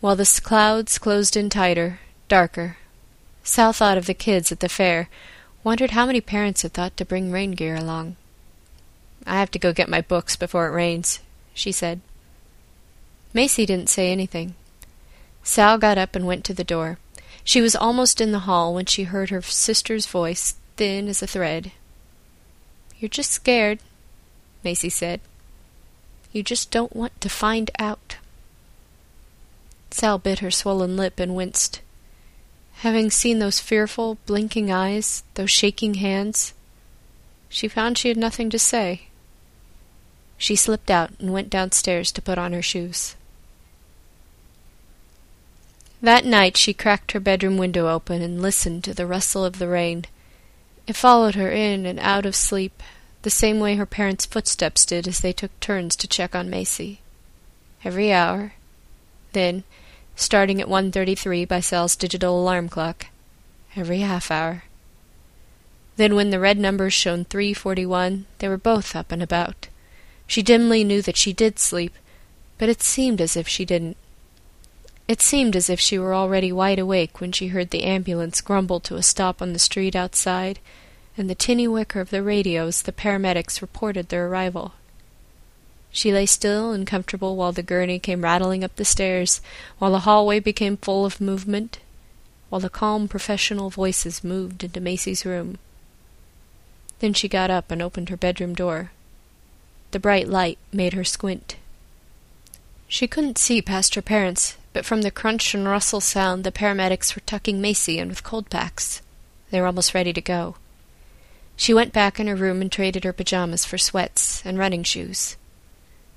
[0.00, 2.76] while the clouds closed in tighter, darker.
[3.44, 5.08] Sal thought of the kids at the fair,
[5.62, 8.16] wondered how many parents had thought to bring rain gear along.
[9.24, 11.20] I have to go get my books before it rains,
[11.54, 12.00] she said.
[13.32, 14.56] Macy didn't say anything.
[15.44, 16.98] Sal got up and went to the door.
[17.44, 21.28] She was almost in the hall when she heard her sister's voice, thin as a
[21.28, 21.70] thread.
[22.98, 23.78] You're just scared,
[24.64, 25.20] Macy said.
[26.32, 28.16] You just don't want to find out.
[29.90, 31.80] Sal bit her swollen lip and winced.
[32.80, 36.54] Having seen those fearful, blinking eyes, those shaking hands,
[37.48, 39.02] she found she had nothing to say.
[40.38, 43.16] She slipped out and went downstairs to put on her shoes.
[46.00, 49.68] That night she cracked her bedroom window open and listened to the rustle of the
[49.68, 50.06] rain.
[50.86, 52.82] It followed her in and out of sleep,
[53.22, 57.00] the same way her parents' footsteps did as they took turns to check on Macy.
[57.84, 58.54] Every hour.
[59.32, 59.64] Then,
[60.16, 63.06] starting at 1.33 by Sal's digital alarm clock,
[63.76, 64.64] every half hour.
[65.96, 69.68] Then when the red numbers shone 3.41, they were both up and about.
[70.26, 71.92] She dimly knew that she did sleep,
[72.56, 73.96] but it seemed as if she didn't.
[75.08, 78.80] It seemed as if she were already wide awake when she heard the ambulance grumble
[78.80, 80.60] to a stop on the street outside,
[81.20, 84.72] and the tinny wicker of the radios the paramedics reported their arrival.
[85.90, 89.42] She lay still and comfortable while the gurney came rattling up the stairs,
[89.78, 91.78] while the hallway became full of movement,
[92.48, 95.58] while the calm professional voices moved into Macy's room.
[97.00, 98.90] Then she got up and opened her bedroom door.
[99.90, 101.56] The bright light made her squint.
[102.88, 107.14] She couldn't see past her parents, but from the crunch and rustle sound the paramedics
[107.14, 109.02] were tucking Macy in with cold packs.
[109.50, 110.56] They were almost ready to go.
[111.60, 115.36] She went back in her room and traded her pajamas for sweats and running shoes.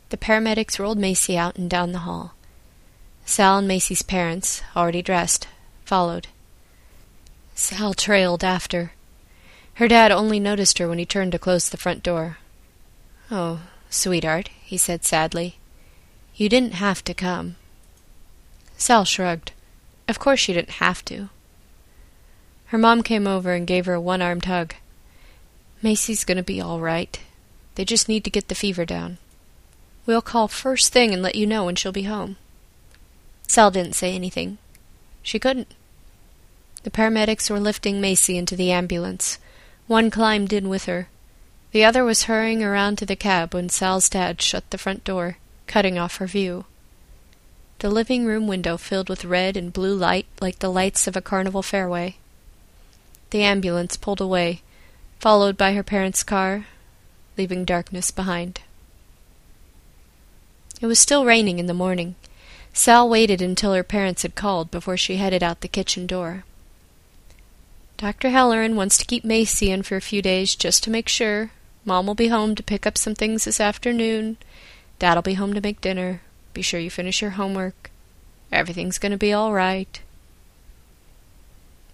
[0.07, 2.33] The paramedics rolled Macy out and down the hall.
[3.25, 5.49] Sal and Macy's parents, already dressed,
[5.83, 6.27] followed.
[7.55, 8.93] Sal trailed after.
[9.73, 12.37] Her dad only noticed her when he turned to close the front door.
[13.29, 15.57] Oh, sweetheart, he said sadly.
[16.35, 17.57] You didn't have to come.
[18.77, 19.51] Sal shrugged.
[20.07, 21.27] Of course she didn't have to.
[22.67, 24.75] Her mom came over and gave her a one armed hug.
[25.83, 27.19] Macy's going to be all right.
[27.75, 29.17] They just need to get the fever down.
[30.05, 32.37] We'll call first thing and let you know when she'll be home.
[33.47, 34.57] Sal didn't say anything.
[35.21, 35.67] She couldn't.
[36.83, 39.37] The paramedics were lifting Macy into the ambulance.
[39.87, 41.09] One climbed in with her.
[41.71, 45.37] The other was hurrying around to the cab when Sal's dad shut the front door,
[45.67, 46.65] cutting off her view.
[47.79, 51.21] The living room window filled with red and blue light like the lights of a
[51.21, 52.15] carnival fairway.
[53.31, 54.61] The ambulance pulled away,
[55.23, 56.65] followed by her parents' car,
[57.37, 58.59] leaving darkness behind.
[60.81, 62.15] It was still raining in the morning.
[62.73, 66.43] Sal waited until her parents had called before she headed out the kitchen door.
[67.95, 68.31] Dr.
[68.31, 71.51] Halloran wants to keep Macy in for a few days just to make sure.
[71.85, 74.35] Mom will be home to pick up some things this afternoon.
[74.99, 76.19] Dad'll be home to make dinner.
[76.53, 77.91] Be sure you finish your homework.
[78.51, 80.01] Everything's going to be all right.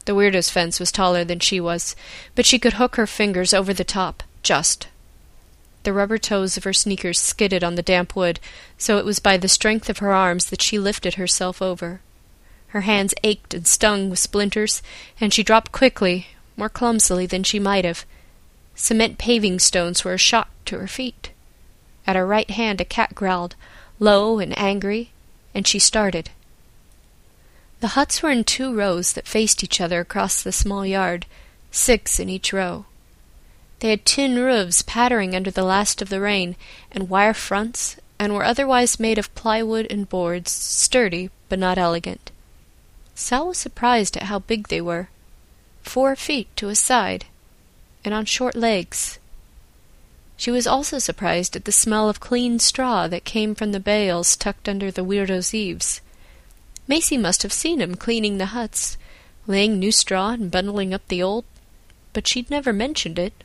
[0.05, 1.95] The weirdo's fence was taller than she was,
[2.35, 4.87] but she could hook her fingers over the top, just.
[5.83, 8.39] The rubber toes of her sneakers skidded on the damp wood,
[8.77, 12.01] so it was by the strength of her arms that she lifted herself over.
[12.67, 14.81] Her hands ached and stung with splinters,
[15.19, 18.05] and she dropped quickly, more clumsily than she might have.
[18.75, 21.31] Cement paving stones were a shock to her feet.
[22.05, 23.55] At her right hand a cat growled,
[23.99, 25.11] low and angry,
[25.53, 26.29] and she started.
[27.79, 31.25] The huts were in two rows that faced each other across the small yard,
[31.71, 32.85] six in each row.
[33.79, 36.57] They had tin roofs pattering under the last of the rain,
[36.91, 42.31] and wire fronts, and were otherwise made of plywood and boards, sturdy but not elegant.
[43.15, 45.09] Sal was surprised at how big they were.
[45.81, 47.25] Four feet to a side,
[48.03, 49.19] and on short legs.
[50.35, 54.35] She was also surprised at the smell of clean straw that came from the bales
[54.35, 56.01] tucked under the weirdo's eaves.
[56.89, 58.97] Macy must have seen him cleaning the huts,
[59.45, 61.45] laying new straw and bundling up the old,
[62.13, 63.43] but she'd never mentioned it.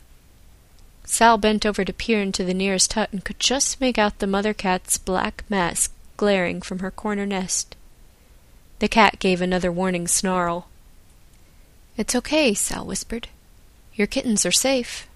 [1.03, 4.25] Sal bent over to peer into the nearest hut and could just make out the
[4.25, 7.75] mother cat's black mask glaring from her corner nest.
[8.79, 10.67] The cat gave another warning snarl.
[11.97, 13.27] It's okay, Sal whispered.
[13.93, 15.07] Your kittens are safe.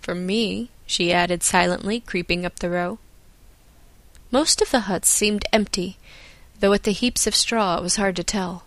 [0.00, 2.98] From me, she added silently, creeping up the row.
[4.32, 5.97] Most of the huts seemed empty,
[6.60, 8.64] though at the heaps of straw it was hard to tell.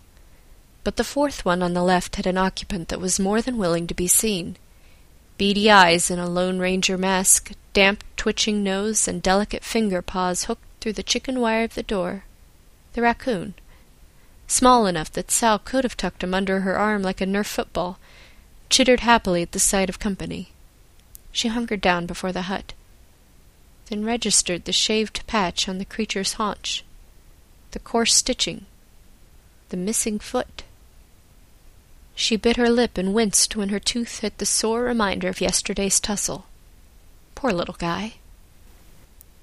[0.84, 3.86] But the fourth one on the left had an occupant that was more than willing
[3.86, 4.56] to be seen
[5.42, 10.62] beady eyes in a Lone Ranger mask, damp, twitching nose, and delicate finger paws hooked
[10.80, 12.22] through the chicken wire of the door.
[12.92, 13.54] The raccoon.
[14.46, 17.98] Small enough that Sal could have tucked him under her arm like a Nerf football,
[18.70, 20.50] chittered happily at the sight of company.
[21.32, 22.74] She hungered down before the hut,
[23.86, 26.84] then registered the shaved patch on the creature's haunch,
[27.72, 28.66] the coarse stitching,
[29.70, 30.62] The missing foot.
[32.14, 35.98] She bit her lip and winced when her tooth hit the sore reminder of yesterday's
[35.98, 36.46] tussle.
[37.34, 38.14] Poor little guy.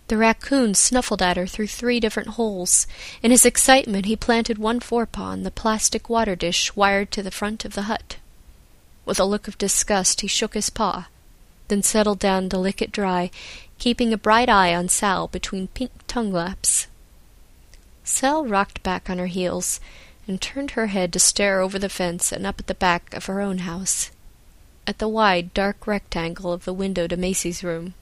[0.08, 2.88] The raccoon snuffled at her through three different holes.
[3.22, 7.32] In his excitement, he planted one forepaw on the plastic water dish wired to the
[7.32, 8.18] front of the hut.
[9.06, 11.08] With a look of disgust, he shook his paw,
[11.68, 13.30] then settled down to lick it dry,
[13.78, 16.88] keeping a bright eye on Sal between pink tongue laps.
[18.10, 19.80] Sal rocked back on her heels
[20.28, 23.28] and turned her head to stare over the fence and up at the back of
[23.28, 24.10] her own house,
[24.88, 27.94] at the wide, dark rectangle of the window to Macy's room.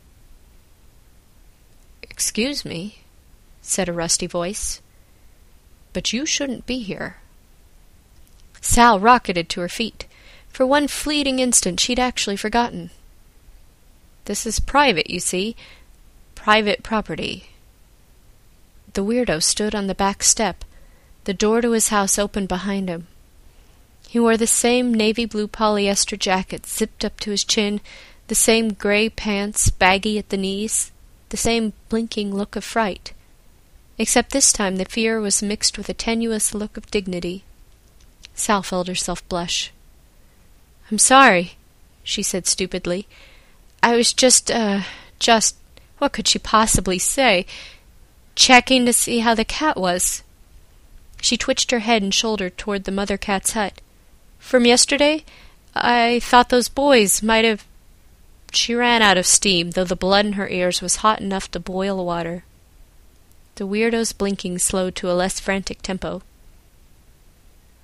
[2.02, 3.00] Excuse me,
[3.62, 4.82] said a rusty voice,
[5.92, 7.18] but you shouldn't be here.
[8.62, 10.08] Sal rocketed to her feet.
[10.48, 12.92] For one fleeting instant she'd actually forgotten.
[14.26, 15.56] This is private, you see.
[16.34, 17.50] Private property.
[18.98, 20.66] The weirdo stood on the back step.
[21.26, 23.06] The door to his house opened behind him.
[24.10, 27.80] He wore the same navy blue polyester jacket zipped up to his chin,
[28.26, 30.92] the same gray pants baggy at the knees,
[31.30, 33.14] the same blinking look of fright,
[34.00, 37.44] except this time the fear was mixed with a tenuous look of dignity.
[38.34, 39.72] Sal felt herself blush.
[40.90, 41.52] I'm sorry,
[42.02, 43.08] she said stupidly.
[43.84, 44.82] I was just, uh,
[45.20, 45.56] just,
[46.00, 47.46] what could she possibly say?
[48.38, 50.22] Checking to see how the cat was.
[51.20, 53.82] She twitched her head and shoulder toward the mother cat's hut.
[54.38, 55.26] From yesterday,
[55.74, 57.66] I thought those boys might have
[58.52, 61.60] she ran out of steam, though the blood in her ears was hot enough to
[61.60, 62.44] boil water.
[63.56, 66.22] The weirdo's blinking slowed to a less frantic tempo.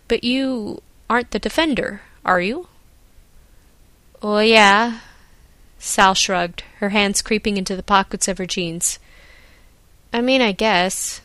[0.08, 2.68] But you aren't the defender, are you?
[4.22, 5.00] Oh, yeah.
[5.80, 9.00] Sal shrugged, her hands creeping into the pockets of her jeans.
[10.14, 11.22] I mean, I guess.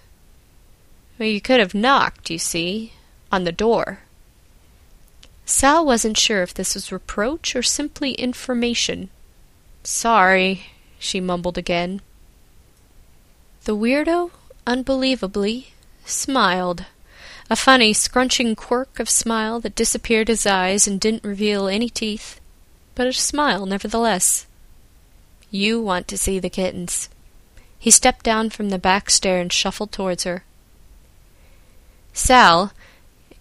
[1.19, 2.95] Well, you could have knocked, you see,
[3.31, 4.01] on the door.
[5.45, 9.11] Sal wasn't sure if this was reproach or simply information.
[9.83, 10.67] Sorry,
[10.99, 12.01] she mumbled again.
[13.65, 14.31] The weirdo,
[14.67, 15.69] unbelievably,
[16.07, 16.87] smiled.
[17.51, 22.41] A funny, scrunching quirk of smile that disappeared his eyes and didn't reveal any teeth,
[22.95, 24.47] but a smile nevertheless.
[25.51, 27.09] You want to see the kittens.
[27.81, 30.45] He stepped down from the back stair and shuffled towards her.
[32.13, 32.73] Sal,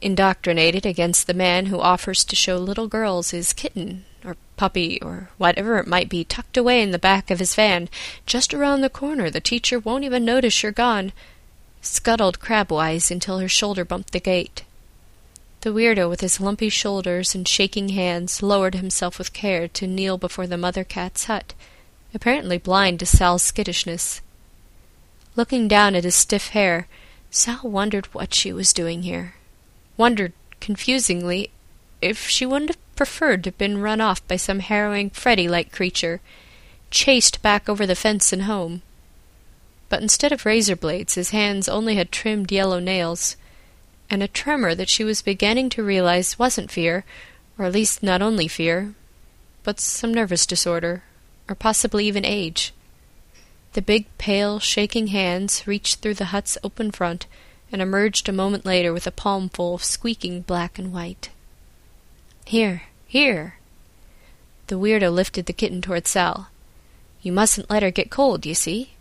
[0.02, 5.30] indoctrinated against the man who offers to show little girls his kitten or puppy or
[5.38, 7.90] whatever it might be tucked away in the back of his van,
[8.26, 11.14] just around the corner the teacher won't even notice you're gone,
[11.82, 14.64] scuttled crabwise until her shoulder bumped the gate.
[15.62, 20.20] The weirdo, with his lumpy shoulders and shaking hands, lowered himself with care to kneel
[20.20, 21.56] before the mother cat's hut,
[22.14, 24.22] apparently blind to Sal's skittishness.
[25.38, 26.88] Looking down at his stiff hair,
[27.30, 29.36] Sal wondered what she was doing here.
[29.96, 31.52] Wondered, confusedly,
[32.02, 36.22] if she wouldn't have preferred to have been run off by some harrowing Freddy-like creature,
[36.90, 38.82] chased back over the fence and home.
[39.90, 43.38] But instead of razor blades, his hands only had trimmed yellow nails,
[44.10, 47.06] and a tremor that she was beginning to realize wasn't fear,
[47.60, 48.96] or at least not only fear,
[49.62, 51.04] but some nervous disorder,
[51.48, 52.74] or possibly even age.
[53.78, 57.28] The big, pale, shaking hands reached through the hut's open front
[57.72, 61.30] and emerged a moment later with a palmful of squeaking black and white.
[62.46, 63.60] Here, here.
[64.66, 66.50] The weirdo lifted the kitten toward Sal.
[67.22, 68.94] You mustn't let her get cold, you see.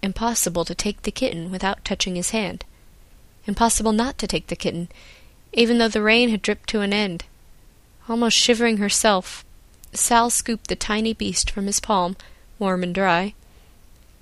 [0.00, 2.64] Impossible to take the kitten without touching his hand.
[3.48, 4.88] Impossible not to take the kitten,
[5.52, 7.24] even though the rain had dripped to an end.
[8.08, 9.44] Almost shivering herself,
[9.92, 12.16] Sal scooped the tiny beast from his palm,
[12.62, 13.34] warm and dry,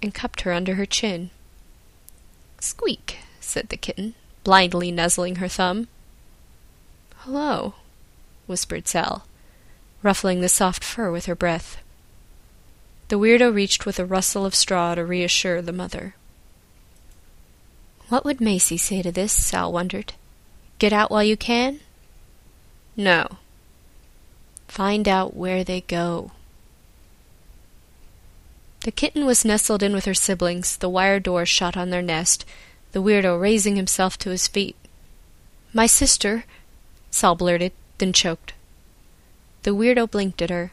[0.00, 1.29] and cupped her under her chin.
[2.59, 5.88] Squeak, said the kitten, blindly nuzzling her thumb.
[7.18, 7.74] Hello,
[8.46, 9.26] whispered Sal,
[10.03, 11.83] ruffling the soft fur with her breath.
[13.09, 16.14] The weirdo reached with a rustle of straw to reassure the mother.
[18.09, 19.33] What would Macy say to this?
[19.33, 20.15] Sal wondered.
[20.79, 21.81] Get out while you can?
[22.96, 23.27] No.
[24.67, 26.31] Find out where they go.
[28.83, 32.46] The kitten was nestled in with her siblings, the wire door shut on their nest,
[32.92, 34.76] the weirdo raising himself to his feet.
[35.74, 36.44] My sister,
[37.10, 38.54] Sal blurted, then choked.
[39.64, 40.72] The weirdo blinked at her.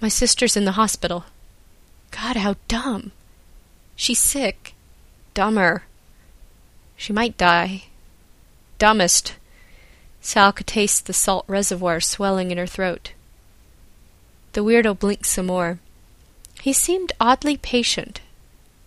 [0.00, 1.26] My sister's in the hospital.
[2.10, 3.12] God, how dumb.
[3.94, 4.74] She's sick.
[5.34, 5.84] Dumber.
[6.96, 7.84] She might die.
[8.78, 9.36] Dumbest.
[10.20, 13.12] Sal could taste the salt reservoir swelling in her throat.
[14.54, 15.78] The weirdo blinked some more.
[16.60, 18.20] He seemed oddly patient,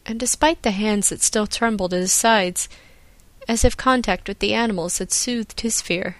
[0.06, 2.70] and despite the hands that still trembled at his sides,
[3.48, 6.18] as if contact with the animals had soothed his fear.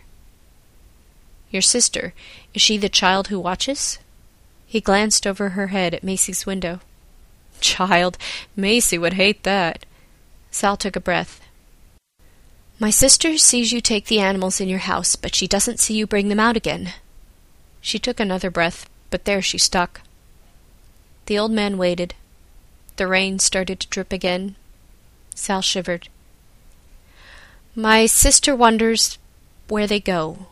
[1.50, 2.14] Your sister,
[2.54, 4.00] is she the child who watches?
[4.66, 6.82] He glanced over her head at Macy's window.
[7.62, 8.18] Child,
[8.56, 9.86] Macy would hate that.
[10.52, 11.42] Sal took a breath.
[12.78, 16.06] My sister sees you take the animals in your house, but she doesn't see you
[16.06, 16.94] bring them out again.
[17.80, 20.02] She took another breath, but there she stuck.
[21.26, 22.14] The old man waited.
[22.98, 24.56] The rain started to drip again.
[25.34, 26.08] Sal shivered.
[27.76, 29.18] My sister wonders
[29.68, 30.48] where they go.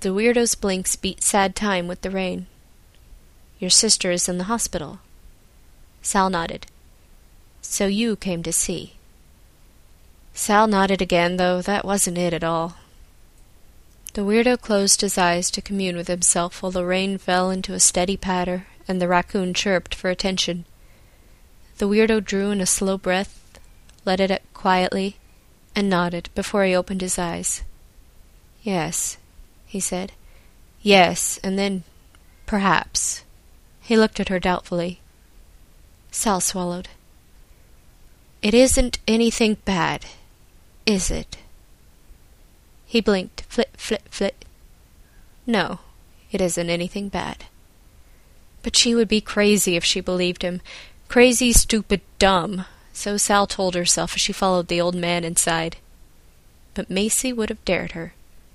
[0.00, 2.46] The weirdo's blinks beat sad time with the rain.
[3.58, 5.00] Your sister is in the hospital.
[6.02, 6.66] Sal nodded.
[7.60, 8.92] So you came to see.
[10.34, 12.76] Sal nodded again, though that wasn't it at all.
[14.12, 17.80] The weirdo closed his eyes to commune with himself while the rain fell into a
[17.80, 20.64] steady patter and the raccoon chirped for attention.
[21.78, 23.58] The weirdo drew in a slow breath,
[24.04, 25.16] let it quietly,
[25.74, 27.62] and nodded before he opened his eyes.
[28.62, 29.18] Yes,
[29.66, 30.12] he said.
[30.80, 31.84] Yes, and then
[32.46, 33.24] perhaps.
[33.80, 35.00] He looked at her doubtfully.
[36.10, 36.88] Sal swallowed.
[38.42, 40.06] It isn't anything bad,
[40.86, 41.38] is it?
[42.86, 44.44] He blinked, flit, flit, flit.
[45.46, 45.80] No,
[46.30, 47.44] it isn't anything bad.
[48.66, 50.60] But she would be crazy if she believed him.
[51.06, 52.64] Crazy, stupid, dumb.
[52.92, 55.76] So Sal told herself as she followed the old man inside.
[56.74, 58.14] But Macy would have dared her.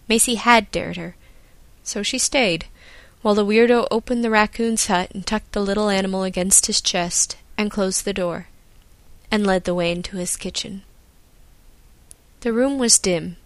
[0.09, 1.15] Macy had dared her.
[1.85, 2.65] So she stayed,
[3.21, 7.37] while the weirdo opened the raccoon's hut and tucked the little animal against his chest
[7.57, 8.47] and closed the door,
[9.31, 10.83] and led the way into his kitchen.
[12.41, 13.37] The room was dim,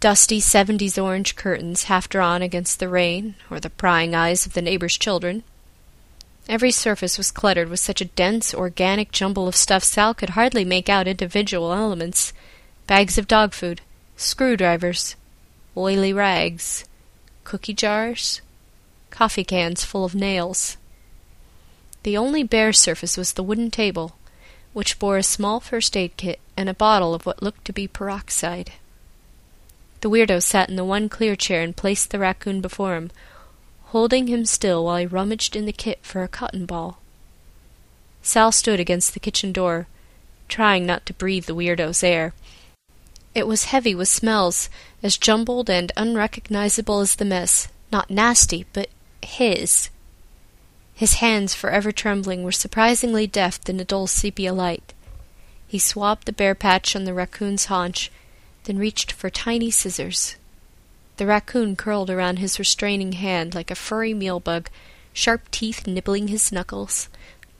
[0.00, 4.62] dusty seventies orange curtains half drawn against the rain or the prying eyes of the
[4.62, 5.44] neighbors' children.
[6.48, 10.64] Every surface was cluttered with such a dense, organic jumble of stuff Sal could hardly
[10.64, 12.32] make out individual elements
[12.86, 13.82] bags of dog food,
[14.16, 15.14] screwdrivers,
[15.76, 16.86] oily rags,
[17.44, 18.40] cookie jars,
[19.10, 20.78] coffee cans full of nails.
[22.02, 24.16] The only bare surface was the wooden table,
[24.72, 27.86] which bore a small first aid kit and a bottle of what looked to be
[27.86, 28.72] peroxide.
[30.00, 33.10] The weirdo sat in the one clear chair and placed the raccoon before him,
[33.88, 36.98] holding him still while he rummaged in the kit for a cotton ball.
[38.22, 39.86] Sal stood against the kitchen door,
[40.48, 42.34] trying not to breathe the weirdo's air.
[43.34, 44.68] It was heavy with smells,
[45.02, 47.68] as jumbled and unrecognizable as the mess.
[47.92, 48.88] Not nasty, but
[49.22, 49.90] his.
[50.94, 54.92] His hands, forever trembling, were surprisingly deft in the dull sepia light.
[55.66, 58.10] He swabbed the bare patch on the raccoon's haunch
[58.68, 60.36] then reached for tiny scissors.
[61.18, 64.68] The raccoon curled around his restraining hand like a furry mealbug,
[65.12, 67.08] sharp teeth nibbling his knuckles,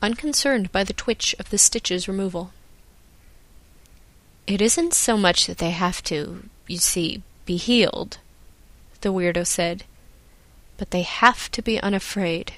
[0.01, 2.53] unconcerned by the twitch of the stitch's removal.
[4.47, 8.19] It isn't so much that they have to, you see, be healed,
[9.01, 9.83] the weirdo said,
[10.77, 12.53] but they have to be unafraid.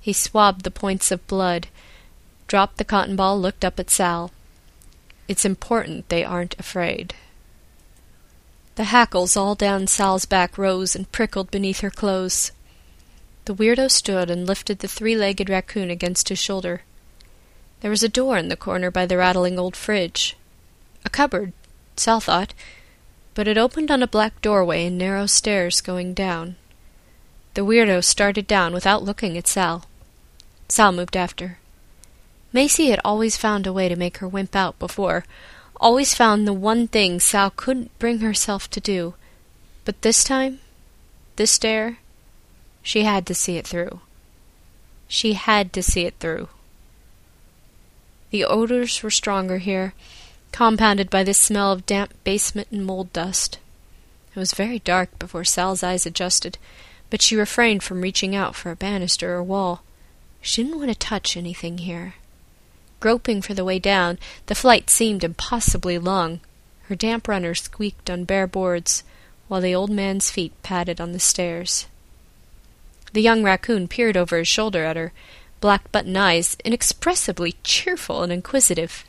[0.00, 1.68] He swabbed the points of blood,
[2.46, 4.30] dropped the cotton ball, looked up at Sal.
[5.28, 7.14] It's important they aren't afraid.
[8.78, 12.52] The hackles all down Sal's back rose and prickled beneath her clothes.
[13.46, 16.82] The weirdo stood and lifted the three-legged raccoon against his shoulder.
[17.80, 20.36] There was a door in the corner by the rattling old fridge.
[21.04, 21.54] A cupboard,
[21.96, 22.54] Sal thought,
[23.34, 26.54] but it opened on a black doorway and narrow stairs going down.
[27.54, 29.86] The weirdo started down without looking at Sal.
[30.68, 31.58] Sal moved after.
[32.52, 35.24] Macy had always found a way to make her wimp out before,
[35.80, 39.14] always found the one thing Sal couldn't bring herself to do.
[39.84, 40.60] But this time,
[41.36, 41.98] this dare,
[42.82, 44.00] she had to see it through.
[45.06, 46.48] She had to see it through.
[48.30, 49.94] The odors were stronger here,
[50.52, 53.58] compounded by the smell of damp basement and mold dust.
[54.34, 56.58] It was very dark before Sal's eyes adjusted,
[57.10, 59.82] but she refrained from reaching out for a banister or wall.
[60.42, 62.14] She didn't want to touch anything here.
[63.00, 66.40] Groping for the way down, the flight seemed impossibly long.
[66.88, 69.04] Her damp runner squeaked on bare boards,
[69.46, 71.86] while the old man's feet padded on the stairs.
[73.12, 75.12] The young raccoon peered over his shoulder at her,
[75.60, 79.04] black button eyes inexpressibly cheerful and inquisitive.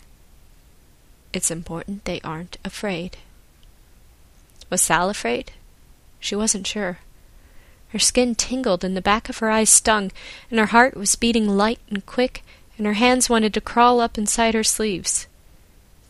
[1.34, 3.18] It's important they aren't afraid.
[4.70, 5.52] Was Sal afraid?
[6.20, 7.00] She wasn't sure.
[7.90, 10.12] Her skin tingled and the back of her eyes stung,
[10.52, 12.44] and her heart was beating light and quick
[12.80, 15.28] and her hands wanted to crawl up inside her sleeves.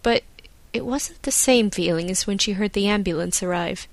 [0.03, 0.23] But
[0.71, 3.87] it wasn't the same feeling as when she heard the ambulance arrive.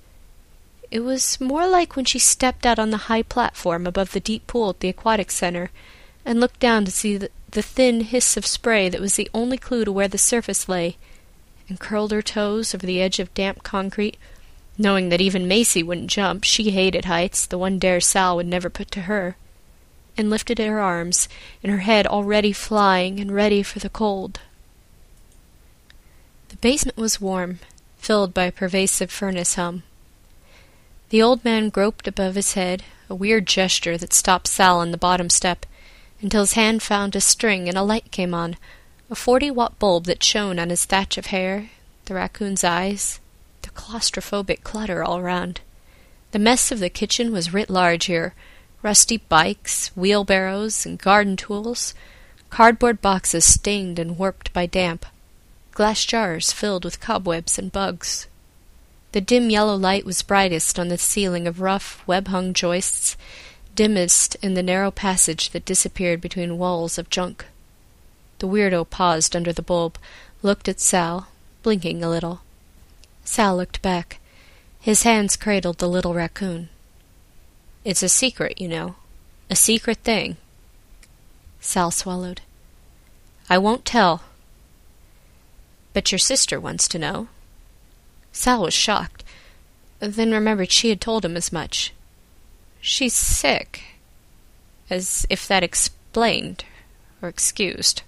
[0.91, 4.45] It was more like when she stepped out on the high platform above the deep
[4.45, 5.71] pool at the aquatic center
[6.23, 9.57] and looked down to see the, the thin hiss of spray that was the only
[9.57, 10.97] clue to where the surface lay,
[11.67, 14.17] and curled her toes over the edge of damp concrete,
[14.77, 16.43] knowing that even Macy wouldn't jump.
[16.43, 19.35] She hated heights, the one dare Sal would never put to her,
[20.17, 21.29] and lifted her arms,
[21.61, 24.39] and her head already flying and ready for the cold.
[26.49, 27.59] The basement was warm,
[27.97, 29.83] filled by a pervasive furnace hum.
[31.09, 34.97] The old man groped above his head, a weird gesture that stopped Sal on the
[34.97, 35.65] bottom step,
[36.21, 38.57] until his hand found a string and a light came on,
[39.09, 41.69] a forty watt bulb that shone on his thatch of hair,
[42.05, 43.19] the raccoon's eyes,
[43.61, 45.61] the claustrophobic clutter all round.
[46.31, 48.33] The mess of the kitchen was writ large here
[48.81, 51.93] rusty bikes, wheelbarrows, and garden tools,
[52.49, 55.05] cardboard boxes stained and warped by damp,
[55.71, 58.27] glass jars filled with cobwebs and bugs.
[59.11, 63.17] The dim yellow light was brightest on the ceiling of rough, web hung joists,
[63.75, 67.45] dimmest in the narrow passage that disappeared between walls of junk.
[68.39, 69.97] The weirdo paused under the bulb,
[70.41, 71.27] looked at Sal,
[71.63, 72.41] blinking a little.
[73.23, 74.19] Sal looked back.
[74.79, 76.69] His hands cradled the little raccoon.
[77.87, 78.95] It's a secret, you know.
[79.49, 80.35] A secret thing.
[81.61, 82.41] Sal swallowed.
[83.49, 84.23] I won't tell.
[85.93, 87.29] But your sister wants to know.
[88.33, 89.23] Sal was shocked,
[90.01, 91.93] then remembered she had told him as much.
[92.81, 93.83] She's sick.
[94.89, 96.65] As if that explained
[97.21, 98.01] or excused.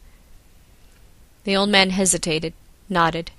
[1.46, 2.52] The old man hesitated,
[2.90, 3.32] nodded,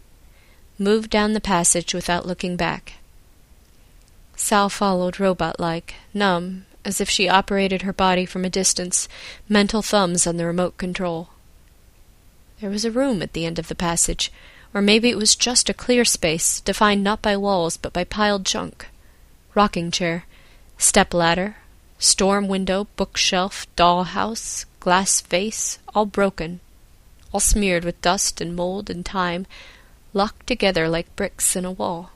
[0.78, 2.94] moved down the passage without looking back.
[4.42, 9.06] Sal followed robot like, numb, as if she operated her body from a distance,
[9.50, 11.28] mental thumbs on the remote control.
[12.58, 14.32] There was a room at the end of the passage,
[14.72, 18.46] or maybe it was just a clear space, defined not by walls but by piled
[18.46, 18.88] junk.
[19.54, 20.24] Rocking chair,
[20.78, 21.56] step ladder,
[21.98, 26.60] storm window, bookshelf, dollhouse, glass vase, all broken,
[27.30, 29.46] all smeared with dust and mold and time,
[30.14, 32.10] locked together like bricks in a wall.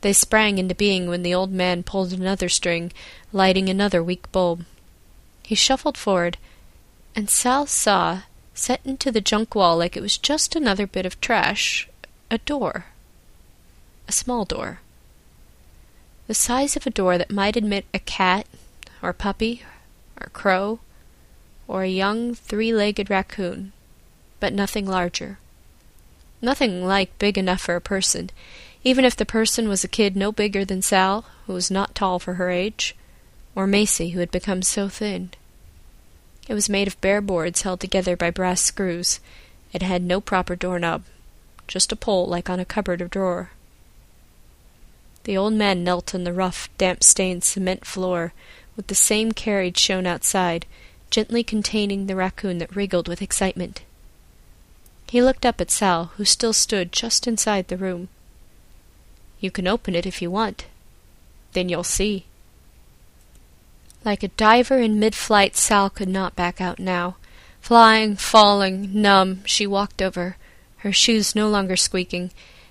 [0.00, 2.92] They sprang into being when the old man pulled another string,
[3.32, 4.64] lighting another weak bulb.
[5.42, 6.38] He shuffled forward,
[7.14, 8.22] and Sal saw,
[8.54, 11.88] set into the junk wall like it was just another bit of trash,
[12.30, 12.86] a door.
[14.08, 14.80] A small door.
[16.26, 18.46] The size of a door that might admit a cat,
[19.02, 19.64] or puppy,
[20.20, 20.80] or crow,
[21.66, 23.72] or a young three legged raccoon
[24.40, 25.38] but nothing larger.
[26.42, 28.30] Nothing like big enough for a person,
[28.82, 32.18] even if the person was a kid no bigger than Sal, who was not tall
[32.18, 32.96] for her age,
[33.54, 35.30] or Macy, who had become so thin.
[36.48, 39.20] It was made of bare boards held together by brass screws.
[39.72, 41.04] It had no proper doorknob,
[41.68, 43.50] just a pole like on a cupboard or drawer.
[45.24, 48.32] The old man knelt on the rough, damp-stained cement floor,
[48.76, 50.64] with the same carriage shown outside,
[51.10, 53.82] gently containing the raccoon that wriggled with excitement.
[55.08, 58.08] He looked up at Sal, who still stood just inside the room.
[59.40, 60.66] You can open it if you want.
[61.52, 62.26] Then you'll see.
[64.04, 67.16] Like a diver in mid-flight, Sal could not back out now.
[67.60, 70.36] Flying, falling, numb, she walked over,
[70.78, 72.30] her shoes no longer squeaking,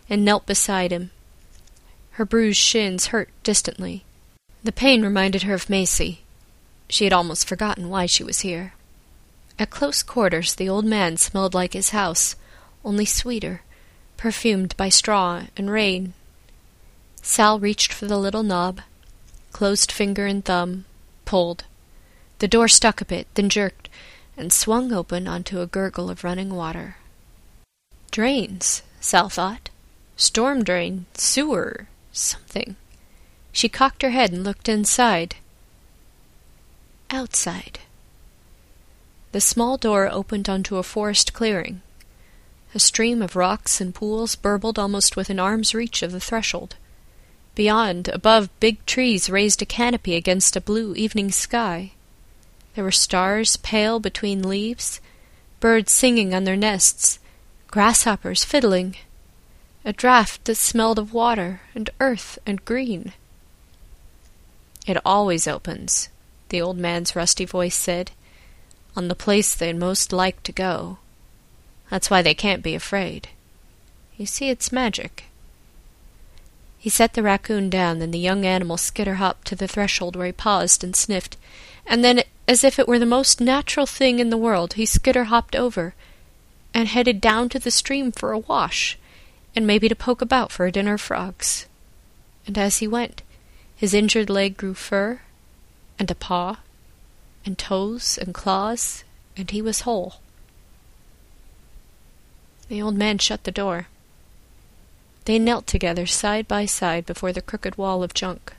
[0.09, 1.11] and knelt beside him.
[2.11, 4.03] Her bruised shins hurt distantly.
[4.63, 6.21] The pain reminded her of Macy.
[6.89, 8.73] She had almost forgotten why she was here.
[9.57, 12.35] At close quarters the old man smelled like his house,
[12.83, 13.61] only sweeter,
[14.17, 16.13] perfumed by straw and rain.
[17.31, 18.81] Sal reached for the little knob,
[19.51, 20.85] closed finger and thumb,
[21.25, 21.63] pulled.
[22.39, 23.87] The door stuck a bit, then jerked,
[24.35, 26.95] and swung open onto a gurgle of running water.
[28.09, 29.69] Drains, Sal thought.
[30.17, 32.75] Storm drain, sewer, something.
[33.51, 35.35] She cocked her head and looked inside.
[37.11, 37.77] Outside.
[39.33, 41.83] The small door opened onto a forest clearing.
[42.73, 46.75] A stream of rocks and pools burbled almost within arm's reach of the threshold.
[47.59, 51.91] Beyond, above, big trees raised a canopy against a blue evening sky.
[52.73, 55.01] There were stars pale between leaves,
[55.59, 57.19] birds singing on their nests,
[57.67, 58.95] grasshoppers fiddling,
[59.83, 63.11] a draught that smelled of water and earth and green.
[64.87, 66.07] It always opens,
[66.47, 68.11] the old man's rusty voice said
[68.95, 70.99] on the place they'd most like to go.
[71.89, 73.27] That's why they can't be afraid.
[74.15, 75.25] You see, it's magic.
[76.79, 80.27] He set the raccoon down, then the young animal skitter hopped to the threshold where
[80.27, 81.35] he paused and sniffed,
[81.85, 85.25] and then, as if it were the most natural thing in the world, he skitter
[85.25, 85.93] hopped over
[86.73, 88.97] and headed down to the stream for a wash,
[89.55, 91.65] and maybe to poke about for a dinner of frogs.
[92.47, 93.23] And as he went,
[93.75, 95.19] his injured leg grew fur,
[95.97, 96.59] and a paw,
[97.45, 99.03] and toes and claws,
[99.35, 100.21] and he was whole.
[102.69, 103.87] The old man shut the door.
[105.29, 108.55] They knelt together side by side before the crooked wall of junk.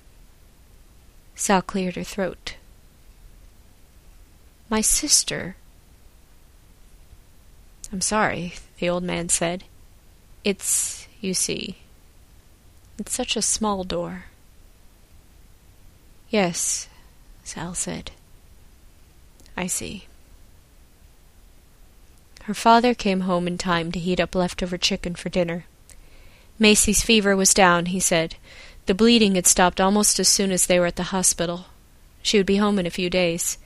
[1.35, 2.55] Sal cleared her throat.
[4.69, 5.57] My sister.
[7.93, 9.65] I'm sorry, the old man said.
[10.45, 11.79] It's, you see,
[13.01, 14.27] it's such a small door.
[16.29, 16.89] Yes,
[17.43, 18.13] Sal said.
[19.57, 20.07] I see.
[22.43, 25.65] Her father came home in time to heat up leftover chicken for dinner.
[26.61, 28.37] Macy's fever was down, he said.
[28.85, 31.65] The bleeding had stopped almost as soon as they were at the hospital.
[32.23, 33.57] She would be home in a few days.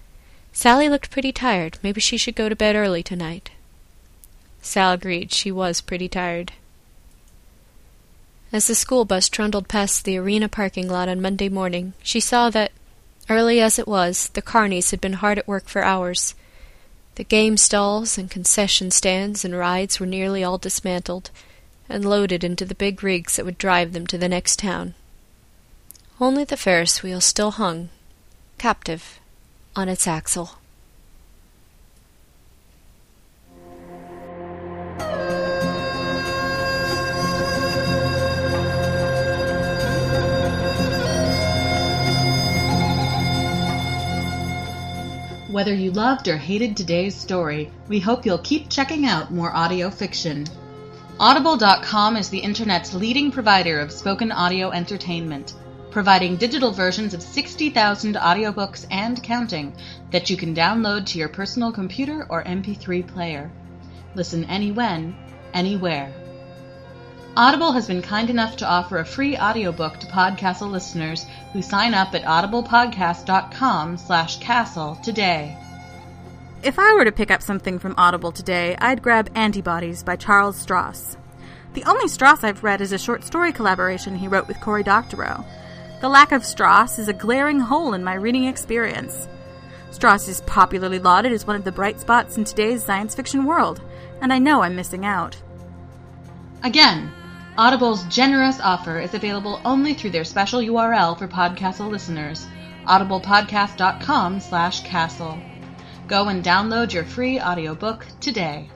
[0.52, 1.76] Sally looked pretty tired.
[1.82, 3.50] Maybe she should go to bed early tonight.
[4.62, 5.32] Sal agreed.
[5.32, 6.52] She was pretty tired.
[8.52, 12.48] As the school bus trundled past the arena parking lot on Monday morning, she saw
[12.50, 12.70] that,
[13.28, 16.36] early as it was, the carnies had been hard at work for hours.
[17.16, 21.32] The game stalls and concession stands and rides were nearly all dismantled
[21.88, 24.94] and loaded into the big rigs that would drive them to the next town.
[26.20, 27.90] Only the Ferris wheel still hung,
[28.58, 29.18] captive,
[29.76, 30.58] on its axle.
[45.54, 49.88] Whether you loved or hated today's story, we hope you'll keep checking out more audio
[49.88, 50.46] fiction.
[51.20, 55.54] Audible.com is the internet's leading provider of spoken audio entertainment,
[55.92, 59.72] providing digital versions of 60,000 audiobooks and counting
[60.10, 63.52] that you can download to your personal computer or MP3 player.
[64.16, 65.14] Listen anywhen,
[65.54, 66.12] anywhere.
[67.36, 71.94] Audible has been kind enough to offer a free audiobook to Podcastle listeners who sign
[71.94, 75.56] up at audiblepodcast.com slash castle today.
[76.64, 80.56] If I were to pick up something from Audible today, I'd grab Antibodies by Charles
[80.56, 81.18] Stross.
[81.74, 85.44] The only Stross I've read is a short story collaboration he wrote with Cory Doctorow.
[86.00, 89.28] The lack of Stross is a glaring hole in my reading experience.
[89.90, 93.82] Stross is popularly lauded as one of the bright spots in today's science fiction world,
[94.22, 95.36] and I know I'm missing out.
[96.62, 97.12] Again,
[97.58, 102.46] Audible's generous offer is available only through their special URL for Podcastle listeners,
[102.86, 105.38] audiblepodcast.com slash castle.
[106.06, 108.68] Go and download your free audiobook today.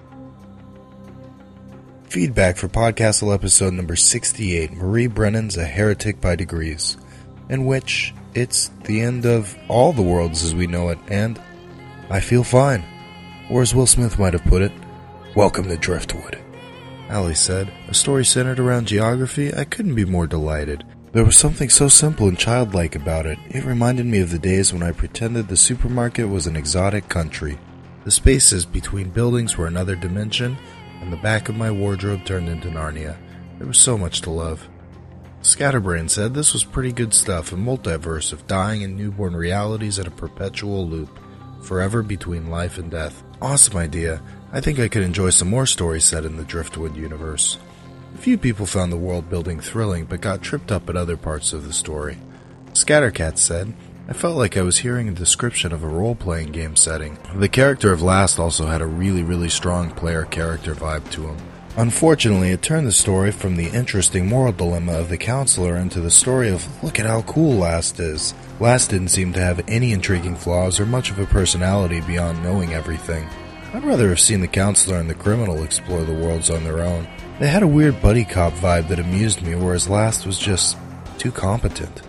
[2.05, 6.97] Feedback for Podcastle episode number 68 Marie Brennan's A Heretic by Degrees,
[7.51, 11.39] in which it's the end of all the worlds as we know it, and
[12.09, 12.83] I feel fine.
[13.51, 14.72] Or as Will Smith might have put it,
[15.37, 16.39] Welcome to Driftwood.
[17.11, 20.83] Ali said, A story centered around geography, I couldn't be more delighted.
[21.11, 23.38] There was something so simple and childlike about it.
[23.48, 27.59] It reminded me of the days when I pretended the supermarket was an exotic country.
[28.04, 30.59] The spaces between buildings were another dimension,
[31.00, 33.16] and the back of my wardrobe turned into Narnia.
[33.56, 34.68] There was so much to love.
[35.40, 40.06] Scatterbrain said this was pretty good stuff, a multiverse of dying and newborn realities in
[40.06, 41.18] a perpetual loop,
[41.62, 43.22] forever between life and death.
[43.40, 44.20] Awesome idea.
[44.52, 47.56] I think I could enjoy some more stories set in the Driftwood universe.
[48.19, 51.64] Few people found the world building thrilling but got tripped up at other parts of
[51.64, 52.19] the story.
[52.75, 53.73] Scattercat said,
[54.09, 57.16] I felt like I was hearing a description of a role playing game setting.
[57.35, 61.37] The character of Last also had a really, really strong player character vibe to him.
[61.77, 66.11] Unfortunately, it turned the story from the interesting moral dilemma of the counselor into the
[66.11, 68.35] story of look at how cool Last is.
[68.59, 72.75] Last didn't seem to have any intriguing flaws or much of a personality beyond knowing
[72.75, 73.29] everything.
[73.73, 77.07] I'd rather have seen the counselor and the criminal explore the worlds on their own.
[77.39, 80.76] They had a weird buddy cop vibe that amused me, whereas Last was just
[81.18, 82.03] too competent.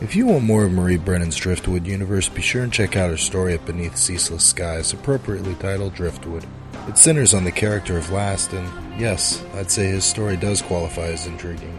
[0.00, 3.16] If you want more of Marie Brennan's Driftwood universe, be sure and check out her
[3.16, 6.46] story at Beneath Ceaseless Skies, appropriately titled Driftwood.
[6.88, 11.06] It centers on the character of Last, and yes, I'd say his story does qualify
[11.06, 11.78] as intriguing.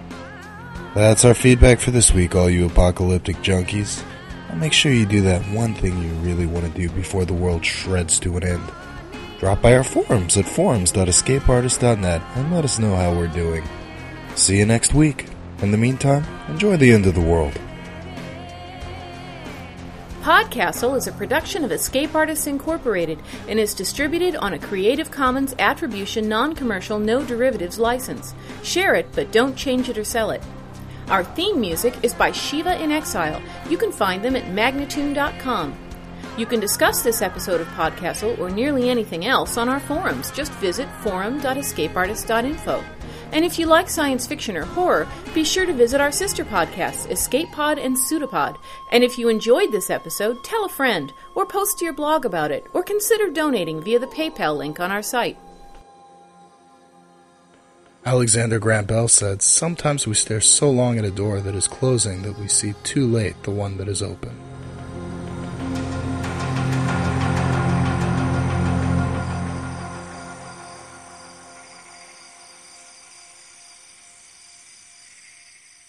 [0.96, 4.04] That's our feedback for this week, all you apocalyptic junkies.
[4.48, 7.34] Now make sure you do that one thing you really want to do before the
[7.34, 8.64] world shreds to an end.
[9.40, 13.64] Drop by our forums at forums.escapeartist.net and let us know how we're doing.
[14.36, 15.28] See you next week.
[15.62, 17.58] In the meantime, enjoy the end of the world.
[20.22, 25.56] Podcastle is a production of Escape Artists Incorporated and is distributed on a Creative Commons
[25.58, 28.36] Attribution Non Commercial No Derivatives license.
[28.62, 30.44] Share it, but don't change it or sell it.
[31.08, 33.42] Our theme music is by Shiva in Exile.
[33.70, 35.89] You can find them at magnatune.com.
[36.38, 40.32] You can discuss this episode of Podcastle or nearly anything else on our forums.
[40.32, 42.84] Just visit forum.escapeartist.info.
[43.32, 47.10] And if you like science fiction or horror, be sure to visit our sister podcasts,
[47.12, 48.58] Escape Pod and Pseudopod.
[48.92, 52.52] And if you enjoyed this episode, tell a friend, or post to your blog about
[52.52, 55.38] it, or consider donating via the PayPal link on our site.
[58.06, 62.24] Alexander Graham Bell said, Sometimes we stare so long at a door that is closing
[62.24, 64.49] that we see too late the one that is open.